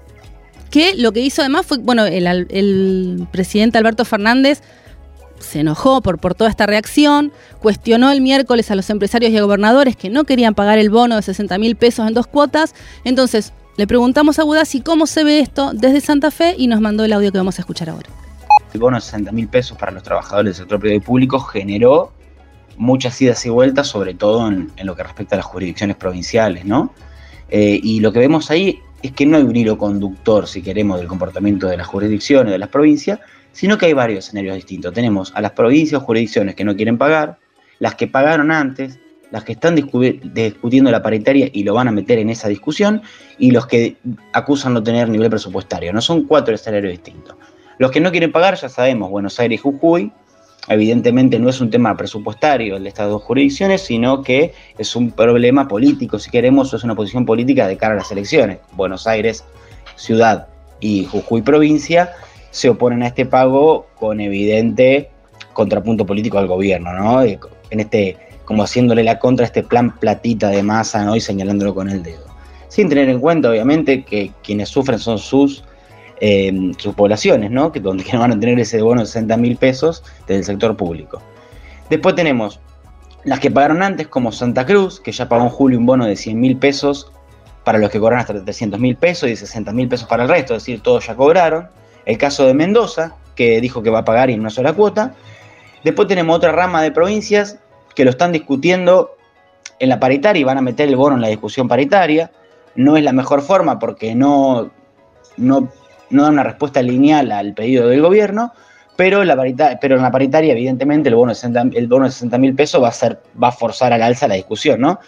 [0.69, 4.61] que lo que hizo además fue, bueno, el presidente Alberto Fernández
[5.39, 9.41] se enojó por, por toda esta reacción, cuestionó el miércoles a los empresarios y a
[9.41, 12.75] gobernadores que no querían pagar el bono de 60 mil pesos en dos cuotas.
[13.03, 17.05] Entonces, le preguntamos a Budassi cómo se ve esto desde Santa Fe y nos mandó
[17.05, 18.09] el audio que vamos a escuchar ahora.
[18.73, 22.11] El bono de 60 mil pesos para los trabajadores del sector privado y público generó
[22.75, 26.93] muchas idas y vueltas, sobre todo en, lo que respecta a las jurisdicciones provinciales, ¿no?
[27.49, 30.97] Eh, y lo que vemos ahí es que no hay un hilo conductor, si queremos,
[30.97, 33.19] del comportamiento de las jurisdicciones, de las provincias,
[33.57, 34.93] sino que hay varios escenarios distintos.
[34.93, 37.39] Tenemos a las provincias o jurisdicciones que no quieren pagar,
[37.79, 38.99] las que pagaron antes,
[39.31, 43.01] las que están discutiendo la paritaria y lo van a meter en esa discusión,
[43.39, 43.97] y los que
[44.31, 45.91] acusan no tener nivel presupuestario.
[45.91, 47.35] No son cuatro escenarios distintos.
[47.79, 50.11] Los que no quieren pagar, ya sabemos, Buenos Aires y Jujuy,
[50.67, 55.09] evidentemente no es un tema presupuestario el de estas dos jurisdicciones, sino que es un
[55.09, 58.59] problema político, si queremos, es una posición política de cara a las elecciones.
[58.73, 59.43] Buenos Aires,
[59.95, 60.47] ciudad
[60.79, 62.11] y Jujuy, provincia,
[62.57, 65.11] se oponen a este pago con evidente
[65.53, 67.21] contrapunto político al gobierno, ¿no?
[67.21, 71.15] En este, como haciéndole la contra a este plan platita de masa, ¿no?
[71.15, 72.25] Y señalándolo con el dedo.
[72.67, 75.63] sin tener en cuenta, obviamente, que quienes sufren son sus,
[76.19, 77.71] eh, sus poblaciones, ¿no?
[77.71, 81.21] Que, donde van a tener ese bono de 60 mil pesos del sector público.
[81.91, 82.59] Después tenemos
[83.23, 86.15] las que pagaron antes, como Santa Cruz, que ya pagó en julio un bono de
[86.15, 87.11] 100 mil pesos
[87.63, 90.55] para los que cobraron hasta 300 mil pesos y 60 mil pesos para el resto,
[90.55, 91.67] es decir, todos ya cobraron.
[92.07, 95.13] El caso de Mendoza, que dijo que va a pagar en una sola cuota.
[95.83, 97.59] Después tenemos otra rama de provincias
[97.95, 99.17] que lo están discutiendo
[99.77, 102.31] en la paritaria y van a meter el bono en la discusión paritaria.
[102.75, 104.71] No es la mejor forma porque no,
[105.35, 105.69] no,
[106.09, 108.53] no da una respuesta lineal al pedido del gobierno,
[108.95, 109.35] pero, la
[109.81, 112.81] pero en la paritaria, evidentemente, el bono de 60 el bono de 60 mil pesos
[112.81, 115.01] va a, ser, va a forzar al alza la discusión, ¿no?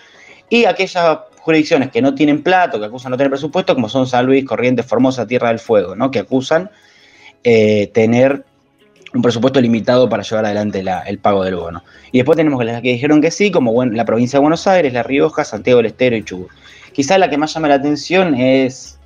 [0.49, 4.25] Y aquellas jurisdicciones que no tienen plato, que acusan no tener presupuesto, como son San
[4.25, 6.11] Luis, Corrientes, Formosa, Tierra del Fuego, ¿no?
[6.11, 6.69] Que acusan
[7.43, 8.45] eh, tener
[9.13, 11.83] un presupuesto limitado para llevar adelante el pago del bono.
[12.11, 15.03] Y después tenemos las que dijeron que sí, como la provincia de Buenos Aires, La
[15.03, 16.49] Rioja, Santiago del Estero y Chubut.
[16.93, 18.99] Quizás la que más llama la atención es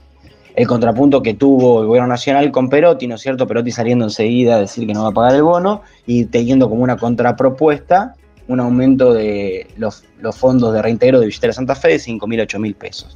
[0.56, 3.48] el contrapunto que tuvo el gobierno nacional con Perotti, ¿no es cierto?
[3.48, 6.84] Perotti saliendo enseguida a decir que no va a pagar el bono y teniendo como
[6.84, 8.16] una contrapropuesta
[8.48, 10.04] un aumento de los,
[10.36, 13.16] fondos de reintegro de Billetera Santa Fe de 5 mil, 8 mil pesos.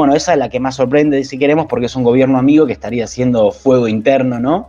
[0.00, 2.72] Bueno, esa es la que más sorprende, si queremos, porque es un gobierno amigo que
[2.72, 4.68] estaría haciendo fuego interno, ¿no?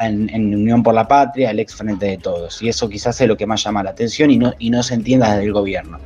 [0.00, 2.62] en, Unión por la Patria, el ex frente de todos.
[2.62, 4.94] Y eso quizás es lo que más llama la atención y no, y no se
[4.94, 5.98] entienda desde el gobierno.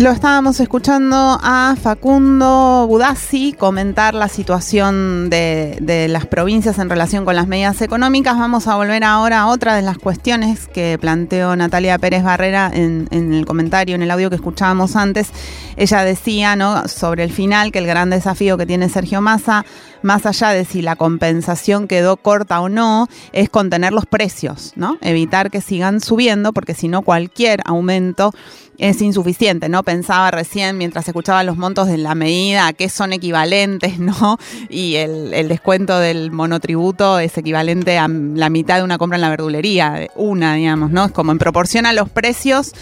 [0.00, 7.36] Lo estábamos escuchando a Facundo Budassi comentar la situación de, las provincias en relación con
[7.36, 8.38] las medidas económicas.
[8.38, 13.08] Vamos a volver ahora a otra de las cuestiones que planteó Natalia Pérez Barrera en,
[13.10, 15.32] en el comentario, en el audio que escuchábamos antes.
[15.76, 16.88] Ella decía ¿no?
[16.88, 19.66] sobre el final que el gran desafío que tiene Sergio Massa,
[20.00, 24.96] más allá de si la compensación quedó corta o no, es contener los precios, ¿no?
[25.02, 28.32] evitar que sigan subiendo, porque si no cualquier aumento
[28.80, 29.82] es insuficiente, ¿no?
[29.82, 34.38] Pensaba recién mientras escuchaba los montos de la medida a qué son equivalentes, ¿no?
[34.68, 39.30] Y el, descuento del monotributo es equivalente a la mitad de una compra en la
[39.30, 41.04] verdulería, una, digamos, ¿no?
[41.06, 42.72] Es como en proporción a los precios,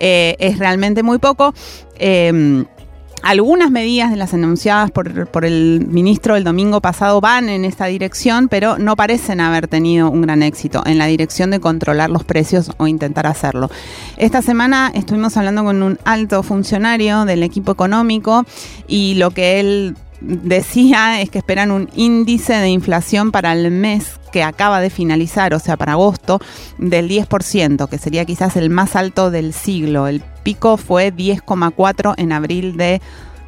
[0.00, 1.54] eh, es realmente muy poco.
[1.96, 2.64] Eh,
[3.22, 8.48] algunas medidas de las anunciadas por, el ministro el domingo pasado van en esta dirección,
[8.48, 12.72] pero no parecen haber tenido un gran éxito en la dirección de controlar los precios
[12.76, 13.70] o intentar hacerlo.
[14.16, 18.44] Esta semana estuvimos hablando con un alto funcionario del equipo económico
[18.88, 19.96] y lo que él
[20.26, 25.54] decía es que esperan un índice de inflación para el mes que acaba de finalizar,
[25.54, 26.40] o sea, para agosto,
[26.78, 30.08] del 10%, que sería quizás el más alto del siglo.
[30.08, 33.00] El pico fue 10,4 en abril de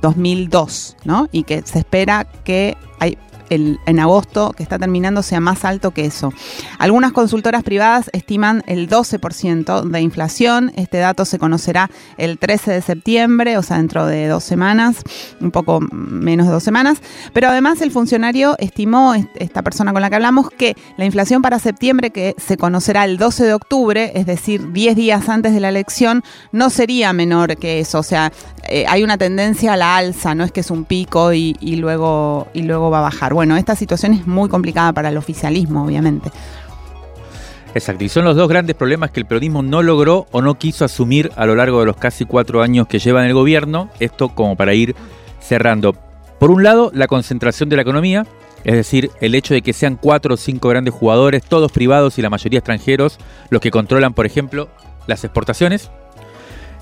[0.02, 1.28] 2002, ¿no?
[1.32, 3.18] Y que se espera que hay
[3.50, 6.32] en agosto que está terminando sea más alto que eso.
[6.78, 10.72] Algunas consultoras privadas estiman el 12% de inflación.
[10.76, 15.02] Este dato se conocerá el 13 de septiembre, o sea, dentro de dos semanas,
[15.40, 16.98] un poco menos de dos semanas.
[17.32, 21.58] Pero además el funcionario estimó, esta persona con la que hablamos, que la inflación para
[21.58, 25.68] septiembre, que se conocerá el 12 de octubre, es decir, 10 días antes de la
[25.68, 26.22] elección,
[26.52, 27.98] no sería menor que eso.
[27.98, 28.32] O sea,
[28.68, 32.48] eh, hay una tendencia a la alza, no es que es un pico y, luego,
[32.52, 33.32] y luego va a bajar.
[33.36, 36.30] Bueno, esta situación es muy complicada para el oficialismo, obviamente.
[37.74, 40.86] Exacto, y son los dos grandes problemas que el periodismo no logró o no quiso
[40.86, 44.30] asumir a lo largo de los casi cuatro años que lleva en el gobierno, esto
[44.30, 44.96] como para ir
[45.38, 45.94] cerrando.
[46.38, 48.26] Por un lado, la concentración de la economía,
[48.64, 52.22] es decir, el hecho de que sean cuatro o cinco grandes jugadores, todos privados y
[52.22, 53.18] la mayoría extranjeros,
[53.50, 54.70] los que controlan, por ejemplo,
[55.06, 55.90] las exportaciones.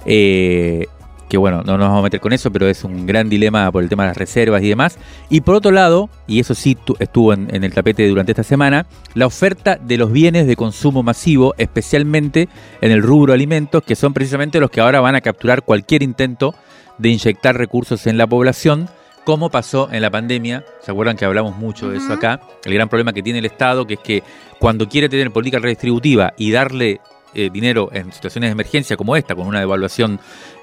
[0.06, 0.86] Eh,
[1.28, 3.82] que bueno, no nos vamos a meter con eso, pero es un gran dilema por
[3.82, 4.98] el tema de las reservas y demás.
[5.30, 9.26] Y por otro lado, y eso sí estuvo en, el tapete durante esta semana, la
[9.26, 12.48] oferta de los bienes de consumo masivo, especialmente
[12.80, 16.54] en el rubro alimentos, que son precisamente los que ahora van a capturar cualquier intento
[16.98, 18.88] de inyectar recursos en la población,
[19.24, 20.64] como pasó en la pandemia.
[20.82, 22.40] ¿Se acuerdan que hablamos mucho de eso acá?
[22.64, 24.22] El gran problema que tiene el Estado, que es que
[24.58, 27.00] cuando quiere tener política redistributiva y darle
[27.34, 30.20] eh, dinero en situaciones de emergencia como esta, con una devaluación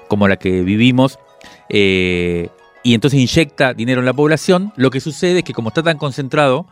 [0.08, 1.18] como la que vivimos,
[1.68, 2.48] eh,
[2.82, 5.98] y entonces inyecta dinero en la población, lo que sucede es que como está tan
[5.98, 6.66] concentrado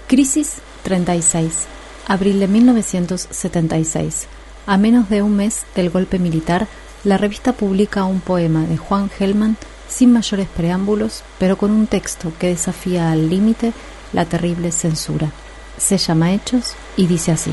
[0.06, 1.66] Crisis 36.
[2.06, 4.28] Abril de 1976.
[4.66, 6.68] A menos de un mes del golpe militar,
[7.02, 9.56] la revista publica un poema de Juan Gelman
[9.88, 13.72] sin mayores preámbulos, pero con un texto que desafía al límite
[14.12, 15.32] la terrible censura.
[15.78, 17.52] Se llama Hechos y dice así.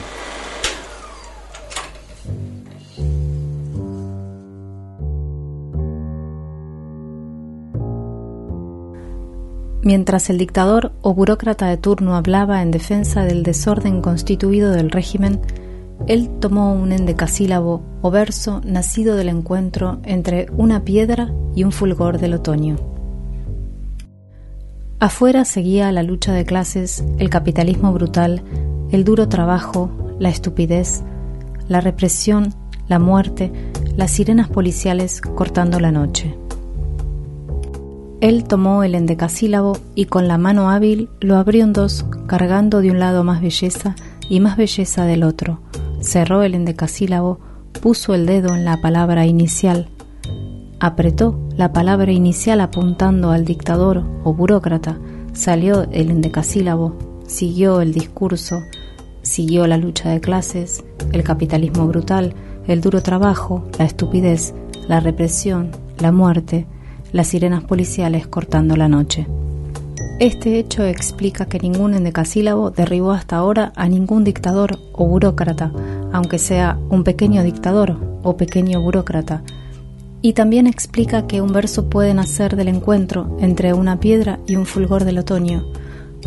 [9.86, 15.40] Mientras el dictador o burócrata de turno hablaba en defensa del desorden constituido del régimen,
[16.08, 22.18] él tomó un endecasílabo o verso nacido del encuentro entre una piedra y un fulgor
[22.18, 22.78] del otoño.
[25.00, 28.42] Afuera seguía la lucha de clases, el capitalismo brutal,
[28.90, 31.04] el duro trabajo, la estupidez,
[31.68, 32.56] la represión,
[32.88, 33.52] la muerte,
[33.96, 36.36] las sirenas policiales cortando la noche.
[38.26, 42.90] Él tomó el endecasílabo y con la mano hábil lo abrió en dos, cargando de
[42.90, 43.96] un lado más belleza
[44.28, 45.60] y más belleza del otro,
[46.00, 47.40] cerró el endecasílabo,
[47.84, 49.90] puso el dedo en la palabra inicial,
[50.80, 54.98] apretó la palabra inicial apuntando al dictador o burócrata,
[55.34, 56.98] salió el endecasílabo,
[57.28, 58.64] siguió el discurso,
[59.22, 62.34] siguió la lucha de clases, el capitalismo brutal,
[62.66, 64.56] el duro trabajo, la estupidez,
[64.88, 65.70] la represión,
[66.00, 66.66] la muerte,
[67.16, 69.26] las sirenas policiales cortando la noche.
[70.20, 75.72] Este hecho explica que ningún endecasílabo derribó hasta ahora a ningún dictador o burócrata,
[76.12, 79.44] aunque sea un pequeño dictador o pequeño burócrata.
[80.22, 84.66] Y también explica que un verso puede nacer del encuentro entre una piedra y un
[84.66, 85.72] fulgor del otoño,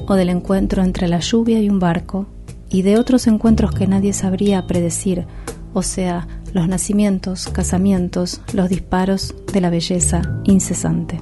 [0.07, 2.25] o del encuentro entre la lluvia y un barco,
[2.71, 5.27] y de otros encuentros que nadie sabría predecir,
[5.75, 11.21] o sea, los nacimientos, casamientos, los disparos de la belleza incesante.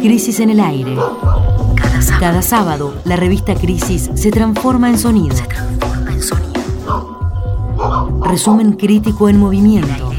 [0.00, 0.96] Crisis en el aire.
[2.18, 2.94] Cada sábado.
[3.04, 5.36] la revista Crisis se transforma en sonido.
[8.24, 10.09] Resumen crítico en movimiento.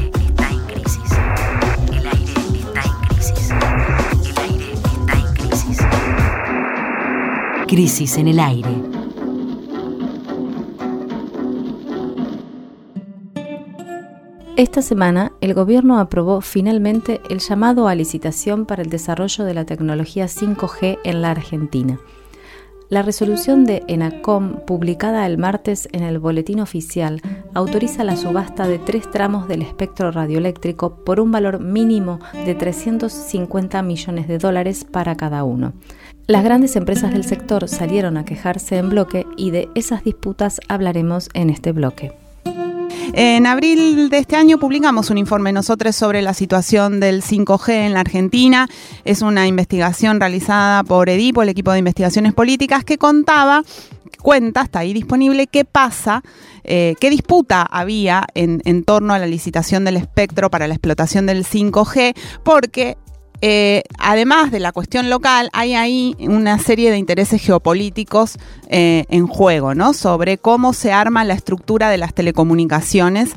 [7.72, 8.68] Crisis en el aire.
[14.58, 19.64] Esta semana, el gobierno aprobó finalmente el llamado a licitación para el desarrollo de la
[19.64, 21.98] tecnología 5G en la Argentina.
[22.90, 27.22] La resolución de ENACOM, publicada el martes en el Boletín Oficial,
[27.54, 33.80] autoriza la subasta de tres tramos del espectro radioeléctrico por un valor mínimo de 350
[33.80, 35.72] millones de dólares para cada uno.
[36.28, 41.28] Las grandes empresas del sector salieron a quejarse en bloque y de esas disputas hablaremos
[41.34, 42.12] en este bloque.
[43.14, 47.92] En abril de este año publicamos un informe nosotros sobre la situación del 5G en
[47.92, 48.68] la Argentina.
[49.04, 53.64] Es una investigación realizada por EDIPO, el equipo de investigaciones políticas, que contaba
[54.22, 56.22] cuenta, está ahí disponible, qué pasa,
[56.62, 61.26] eh, qué disputa había en, en, torno a la licitación del espectro para la explotación
[61.26, 62.14] del 5G,
[62.44, 62.96] porque
[63.44, 68.38] eh, además de la cuestión local, hay ahí una serie de intereses geopolíticos
[68.68, 69.94] eh, en juego, ¿no?
[69.94, 73.32] Sobre cómo se arma la estructura de las telecomunicaciones.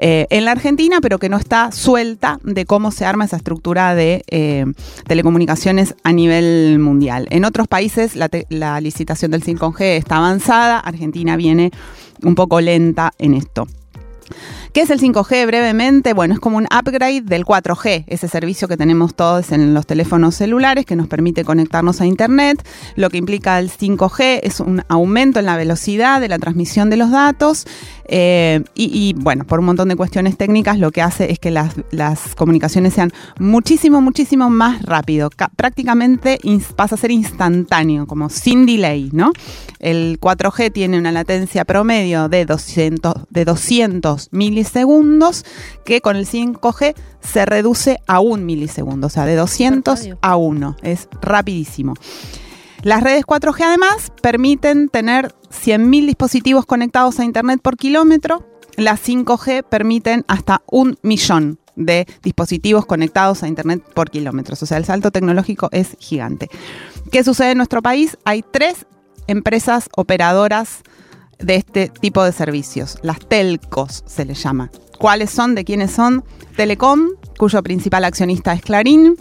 [0.00, 3.96] Eh, en la Argentina, pero que no está suelta de cómo se arma esa estructura
[3.96, 4.22] de
[5.08, 7.26] telecomunicaciones a nivel mundial.
[7.30, 11.72] En otros países la, la licitación del 5G está avanzada, Argentina viene
[12.22, 13.66] un poco lenta en esto.
[14.72, 16.12] ¿Qué es el 5G brevemente?
[16.12, 20.34] Bueno, es como un upgrade del 4G, ese servicio que tenemos todos en los teléfonos
[20.34, 22.66] celulares que nos permite conectarnos a Internet.
[22.94, 26.96] Lo que implica el 5G es un aumento en la velocidad de la transmisión de
[26.96, 27.66] los datos
[28.10, 31.74] eh, y, bueno, por un montón de cuestiones técnicas lo que hace es que las,
[32.36, 35.30] comunicaciones sean muchísimo, muchísimo más rápido.
[35.56, 36.38] prácticamente
[36.76, 39.32] pasa a ser instantáneo, como sin delay, ¿no?
[39.78, 44.67] El 4G tiene una latencia promedio de 200, de 200 milisegundos,
[45.84, 50.76] que con el 5G se reduce a un milisegundo, o sea, de 200 a 1.
[50.82, 51.94] Es rapidísimo.
[52.82, 58.46] Las redes 4G además permiten tener 100.000 dispositivos conectados a Internet por kilómetro.
[58.76, 64.62] Las 5G permiten hasta un millón de dispositivos conectados a Internet por kilómetros.
[64.62, 66.48] O sea, el salto tecnológico es gigante.
[67.10, 68.16] ¿Qué sucede en nuestro país?
[68.24, 68.86] Hay tres
[69.26, 70.82] empresas operadoras
[71.38, 72.98] de este tipo de servicios.
[73.02, 74.70] Las telcos se les llama.
[74.98, 75.54] ¿Cuáles son?
[75.54, 76.24] ¿De quiénes son?
[76.56, 79.16] Telecom, cuyo principal accionista es Clarín.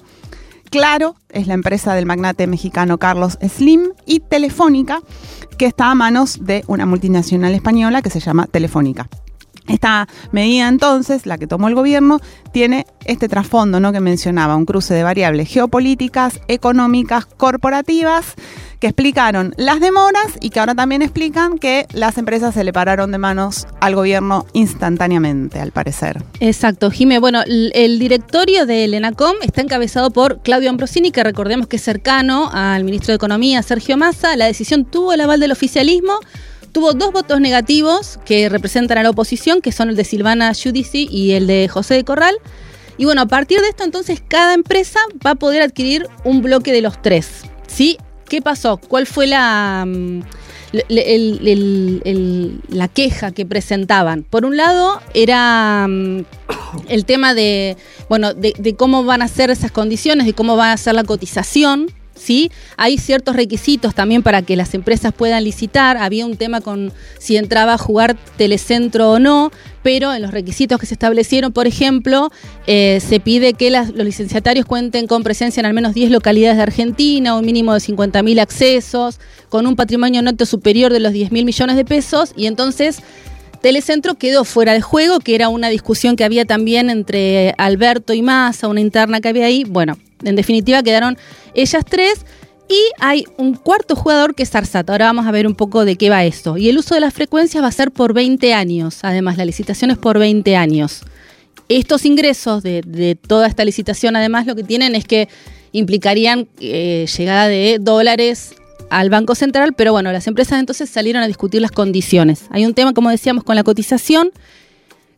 [0.70, 3.91] Claro, es la empresa del magnate mexicano Carlos Slim.
[4.05, 5.01] Y Telefónica,
[5.57, 9.07] que está a manos de una multinacional española que se llama Telefónica.
[9.68, 12.20] Esta medida entonces, la que tomó el gobierno,
[12.51, 13.91] tiene este trasfondo ¿no?
[13.91, 18.36] que mencionaba, un cruce de variables geopolíticas, económicas, corporativas,
[18.80, 23.11] que explicaron las demoras y que ahora también explican que las empresas se le pararon
[23.11, 26.24] de manos al gobierno instantáneamente, al parecer.
[26.39, 27.20] Exacto, Jime.
[27.20, 32.49] Bueno, el directorio del ENACOM está encabezado por Claudio Ambrosini, que recordemos que es cercano
[32.53, 34.36] al ministro de Economía, Sergio Massa.
[34.36, 36.20] La decisión tuvo el aval del oficialismo.
[36.78, 41.07] Tuvo dos votos negativos que representan a la oposición, que son el de Silvana Giudici
[41.09, 42.36] y el de José de Corral.
[42.99, 46.71] Y bueno, a partir de esto, entonces, cada empresa va a poder adquirir un bloque
[46.71, 47.45] de los tres.
[47.65, 47.97] ¿Sí?
[48.30, 48.78] ¿Qué pasó?
[48.78, 50.19] ¿Cuál fue la, mm,
[52.69, 54.21] la queja que presentaban?
[54.21, 56.25] Por un lado, era mm,
[56.89, 57.75] el tema de,
[58.07, 61.05] bueno, de, de cómo van a ser esas condiciones, de cómo va a ser la
[61.05, 61.88] cotización.
[62.18, 62.51] ¿Sí?
[62.78, 65.97] Hay ciertos requisitos también para que las empresas puedan licitar.
[65.97, 69.51] Había un tema con si entraba a jugar telecentro o no,
[69.84, 72.32] pero en los requisitos que se establecieron, por ejemplo,
[72.65, 76.63] eh, se pide que los licenciatarios cuenten con presencia en al menos 10 localidades de
[76.63, 81.45] Argentina, un mínimo de 50.000 accesos, con un patrimonio neto superior de los 10 mil
[81.45, 83.01] millones de pesos, y entonces
[83.61, 88.22] Telecentro quedó fuera de juego, que era una discusión que había también entre Alberto y
[88.22, 89.63] Massa, una interna que había ahí.
[89.63, 91.18] Bueno, en definitiva quedaron
[91.53, 92.26] ellas tres.
[92.70, 94.89] Y hay un cuarto jugador que es Arsat.
[94.89, 96.57] Ahora vamos a ver un poco de qué va esto.
[96.57, 98.99] Y el uso de las frecuencias va a ser por 20 años.
[99.03, 101.03] Además, la licitación es por 20 años.
[101.70, 105.30] Estos ingresos de, toda esta licitación, además, lo que tienen es que
[105.72, 108.53] implicarían eh, llegada de dólares
[108.89, 112.45] al Banco Central, pero bueno, las empresas entonces salieron a discutir las condiciones.
[112.51, 114.32] Hay un tema, como decíamos, con la cotización,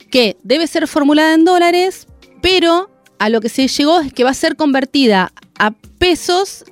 [0.10, 2.08] que debe ser formulada en dólares,
[2.42, 2.90] pero
[3.20, 6.64] a lo que se llegó es que va a ser convertida a pesos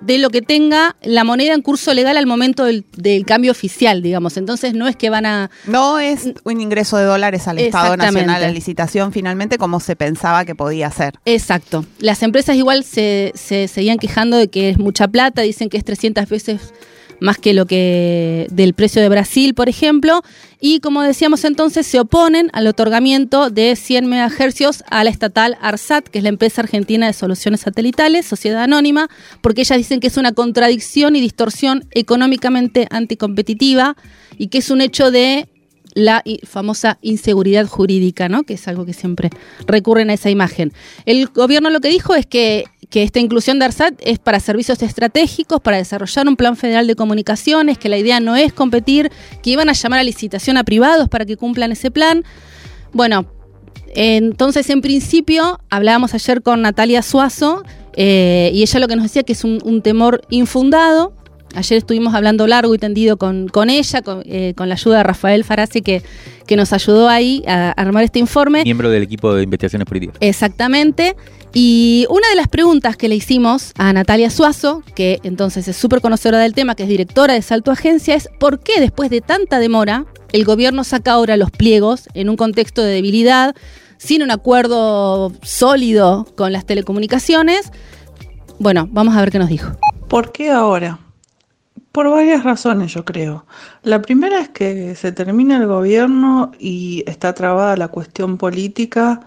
[0.00, 4.02] de lo que tenga la moneda en curso legal al momento del, del cambio oficial,
[4.02, 4.36] digamos.
[4.36, 5.50] Entonces no es que van a...
[5.66, 7.96] No es un ingreso de dólares al Estado.
[7.96, 11.14] Nacional en licitación finalmente como se pensaba que podía ser.
[11.24, 11.86] Exacto.
[12.00, 15.84] Las empresas igual se, se seguían quejando de que es mucha plata, dicen que es
[15.84, 16.74] 300 veces
[17.20, 20.22] más que lo que del precio de Brasil, por ejemplo,
[20.60, 26.08] y como decíamos entonces, se oponen al otorgamiento de 100 MHz a la estatal ARSAT,
[26.08, 29.08] que es la empresa argentina de soluciones satelitales, sociedad anónima,
[29.40, 33.96] porque ellas dicen que es una contradicción y distorsión económicamente anticompetitiva
[34.38, 35.48] y que es un hecho de
[35.94, 38.42] la famosa inseguridad jurídica, ¿no?
[38.42, 39.30] Que es algo que siempre
[39.66, 40.72] recurren a esa imagen.
[41.06, 44.82] El gobierno lo que dijo es que, que esta inclusión de ARSAT es para servicios
[44.82, 49.10] estratégicos, para desarrollar un plan federal de comunicaciones, que la idea no es competir,
[49.42, 52.24] que iban a llamar a licitación a privados para que cumplan ese plan.
[52.92, 53.26] Bueno,
[53.94, 57.62] entonces en principio hablábamos ayer con Natalia Suazo
[57.96, 61.14] eh, y ella lo que nos decía que es un temor infundado.
[61.54, 65.02] Ayer estuvimos hablando largo y tendido con, con ella, con, eh, con la ayuda de
[65.04, 66.02] Rafael Farasi, que,
[66.46, 68.62] que nos ayudó ahí a armar este informe.
[68.64, 70.16] Miembro del equipo de investigaciones políticas.
[70.20, 71.16] Exactamente.
[71.52, 76.00] Y una de las preguntas que le hicimos a Natalia Suazo, que entonces es súper
[76.00, 79.60] conocedora del tema, que es directora de Salto Agencia, es por qué después de tanta
[79.60, 83.54] demora el gobierno saca ahora los pliegos en un contexto de debilidad,
[83.98, 87.70] sin un acuerdo sólido con las telecomunicaciones.
[88.58, 89.70] Bueno, vamos a ver qué nos dijo.
[90.08, 90.98] ¿Por qué ahora?
[91.94, 93.46] Por varias razones, yo creo.
[93.84, 99.20] La primera es que se termina el gobierno y está trabada la cuestión política.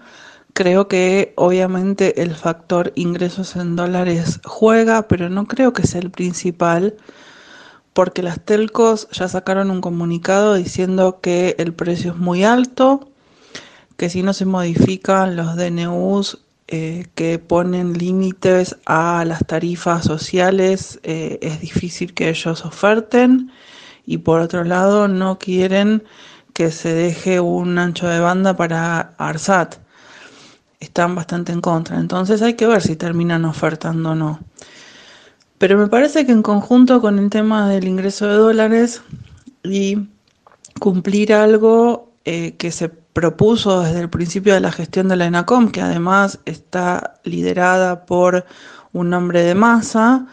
[0.52, 6.10] Creo que obviamente el factor ingresos en dólares juega, pero no creo que sea el
[6.10, 6.96] principal,
[7.94, 13.08] porque las telcos ya sacaron un comunicado diciendo que el precio es muy alto,
[13.96, 21.00] que si no se modifican los DNUs eh, que ponen límites a las tarifas sociales,
[21.02, 23.50] eh, es difícil que ellos oferten.
[24.04, 26.02] Y por otro lado, no quieren
[26.52, 29.76] que se deje un ancho de banda para ARSAT.
[30.78, 31.98] Están bastante en contra.
[31.98, 34.40] Entonces hay que ver si terminan ofertando o no.
[35.56, 39.02] Pero me parece que en conjunto con el tema del ingreso de dólares
[39.64, 40.06] y
[40.80, 45.72] cumplir algo eh, que se propuso desde el principio de la gestión de la ENACOM,
[45.72, 48.44] que además está liderada por
[48.92, 50.28] un hombre de masa,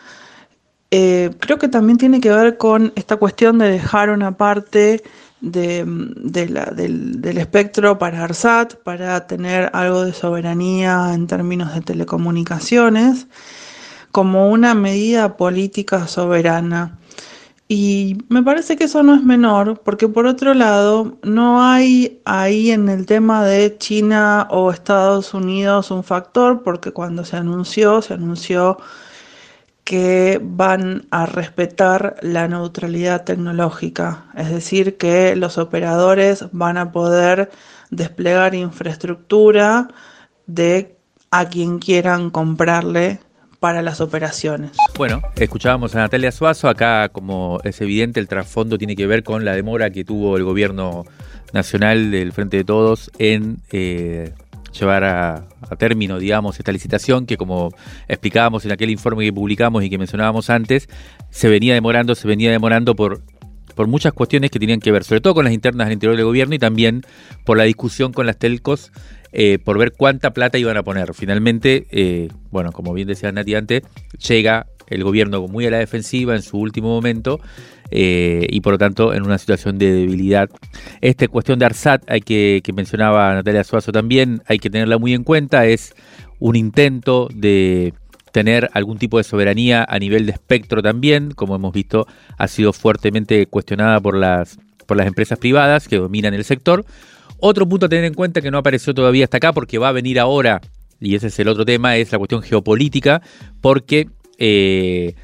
[0.92, 5.02] eh, creo que también tiene que ver con esta cuestión de dejar una parte
[5.42, 13.26] del espectro para ARSAT, para tener algo de soberanía en términos de telecomunicaciones,
[14.12, 17.00] como una medida política soberana.
[17.68, 22.70] Y me parece que eso no es menor, porque por otro lado, no hay ahí
[22.70, 28.14] en el tema de China o Estados Unidos un factor, porque cuando se anunció, se
[28.14, 28.78] anunció
[29.84, 37.52] que van a respetar la neutralidad tecnológica, es decir, que los operadores van a poder
[37.92, 39.88] desplegar infraestructura
[40.48, 40.98] de
[41.32, 43.20] a quien quieran comprarle
[43.60, 44.72] para las operaciones.
[44.98, 49.46] Bueno, escuchábamos a Natalia Suazo, acá como es evidente el trasfondo tiene que ver con
[49.46, 51.06] la demora que tuvo el gobierno
[51.54, 54.34] nacional del Frente de Todos en eh,
[54.78, 57.72] llevar a, a, término, digamos, esta licitación que como
[58.08, 60.90] explicábamos en aquel informe que publicamos y que mencionábamos antes,
[61.30, 63.22] se venía demorando, se venía demorando por
[63.76, 66.26] por muchas cuestiones que tenían que ver, sobre todo con las internas del interior del
[66.26, 67.06] gobierno y también
[67.44, 68.92] por la discusión con las telcos
[69.38, 71.14] eh, por ver cuánta plata iban a poner.
[71.14, 73.84] Finalmente, eh, bueno, como bien decía Nati antes,
[74.26, 77.42] llega el gobierno muy a la defensiva en su último momento
[77.92, 80.50] eh, y por lo tanto en una situación de debilidad.
[81.02, 85.14] Esta cuestión de ARSAT, hay que, que mencionaba Natalia Suazo también, hay que tenerla muy
[85.14, 85.94] en cuenta, es
[86.40, 87.94] un intento de
[88.32, 92.08] tener algún tipo de soberanía a nivel de espectro también, como hemos visto,
[92.38, 96.86] ha sido fuertemente cuestionada por las, por las empresas privadas que dominan el sector.
[97.40, 99.92] Otro punto a tener en cuenta que no apareció todavía hasta acá porque va a
[99.92, 100.62] venir ahora,
[101.00, 103.22] y ese es el otro tema, es la cuestión geopolítica,
[103.62, 104.08] porque
[104.38, 105.16] eh,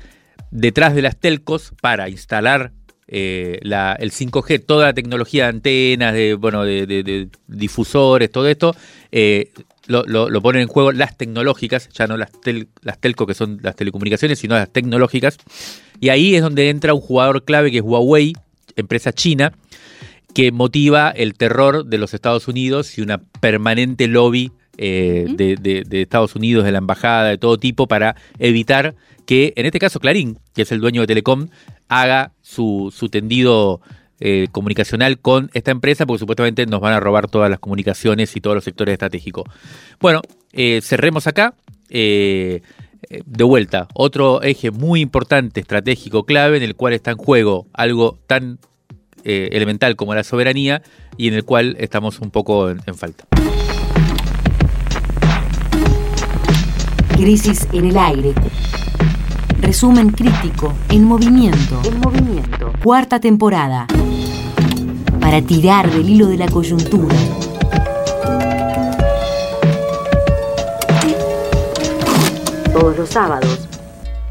[0.51, 2.71] detrás de las telcos, para instalar
[3.07, 8.75] eh, el 5G, toda la tecnología de antenas, de, bueno, de, difusores, todo esto,
[9.11, 9.51] eh,
[9.87, 13.75] lo, ponen en juego las tecnológicas, ya no las, tel, las telco que son las
[13.75, 15.37] telecomunicaciones, sino las tecnológicas.
[15.99, 18.33] Y ahí es donde entra un jugador clave que es Huawei,
[18.75, 19.53] empresa china,
[20.33, 25.83] que motiva el terror de los Estados Unidos y una permanente lobby eh, de, de,
[25.85, 29.99] de, Estados Unidos, de la embajada, de todo tipo, para evitar que, en este caso,
[29.99, 31.49] Clarín, que es el dueño de Telecom,
[31.89, 33.81] haga su, su tendido
[34.19, 38.41] eh, comunicacional con esta empresa, porque supuestamente nos van a robar todas las comunicaciones y
[38.41, 39.43] todos los sectores estratégicos.
[39.99, 40.21] Bueno,
[40.53, 41.53] eh, cerremos acá.
[41.89, 48.17] De vuelta, otro eje muy importante, estratégico, clave, en el cual está en juego algo
[48.25, 48.57] tan
[49.23, 50.81] eh, elemental como la soberanía
[51.17, 53.25] y en el cual estamos un poco en, en falta.
[57.15, 58.33] Crisis en el aire.
[59.61, 61.79] Resumen crítico en movimiento.
[61.85, 62.73] En movimiento.
[62.83, 63.85] Cuarta temporada.
[65.19, 67.15] Para tirar del hilo de la coyuntura.
[72.73, 73.67] Todos los sábados,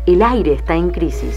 [0.06, 1.36] el aire está en crisis.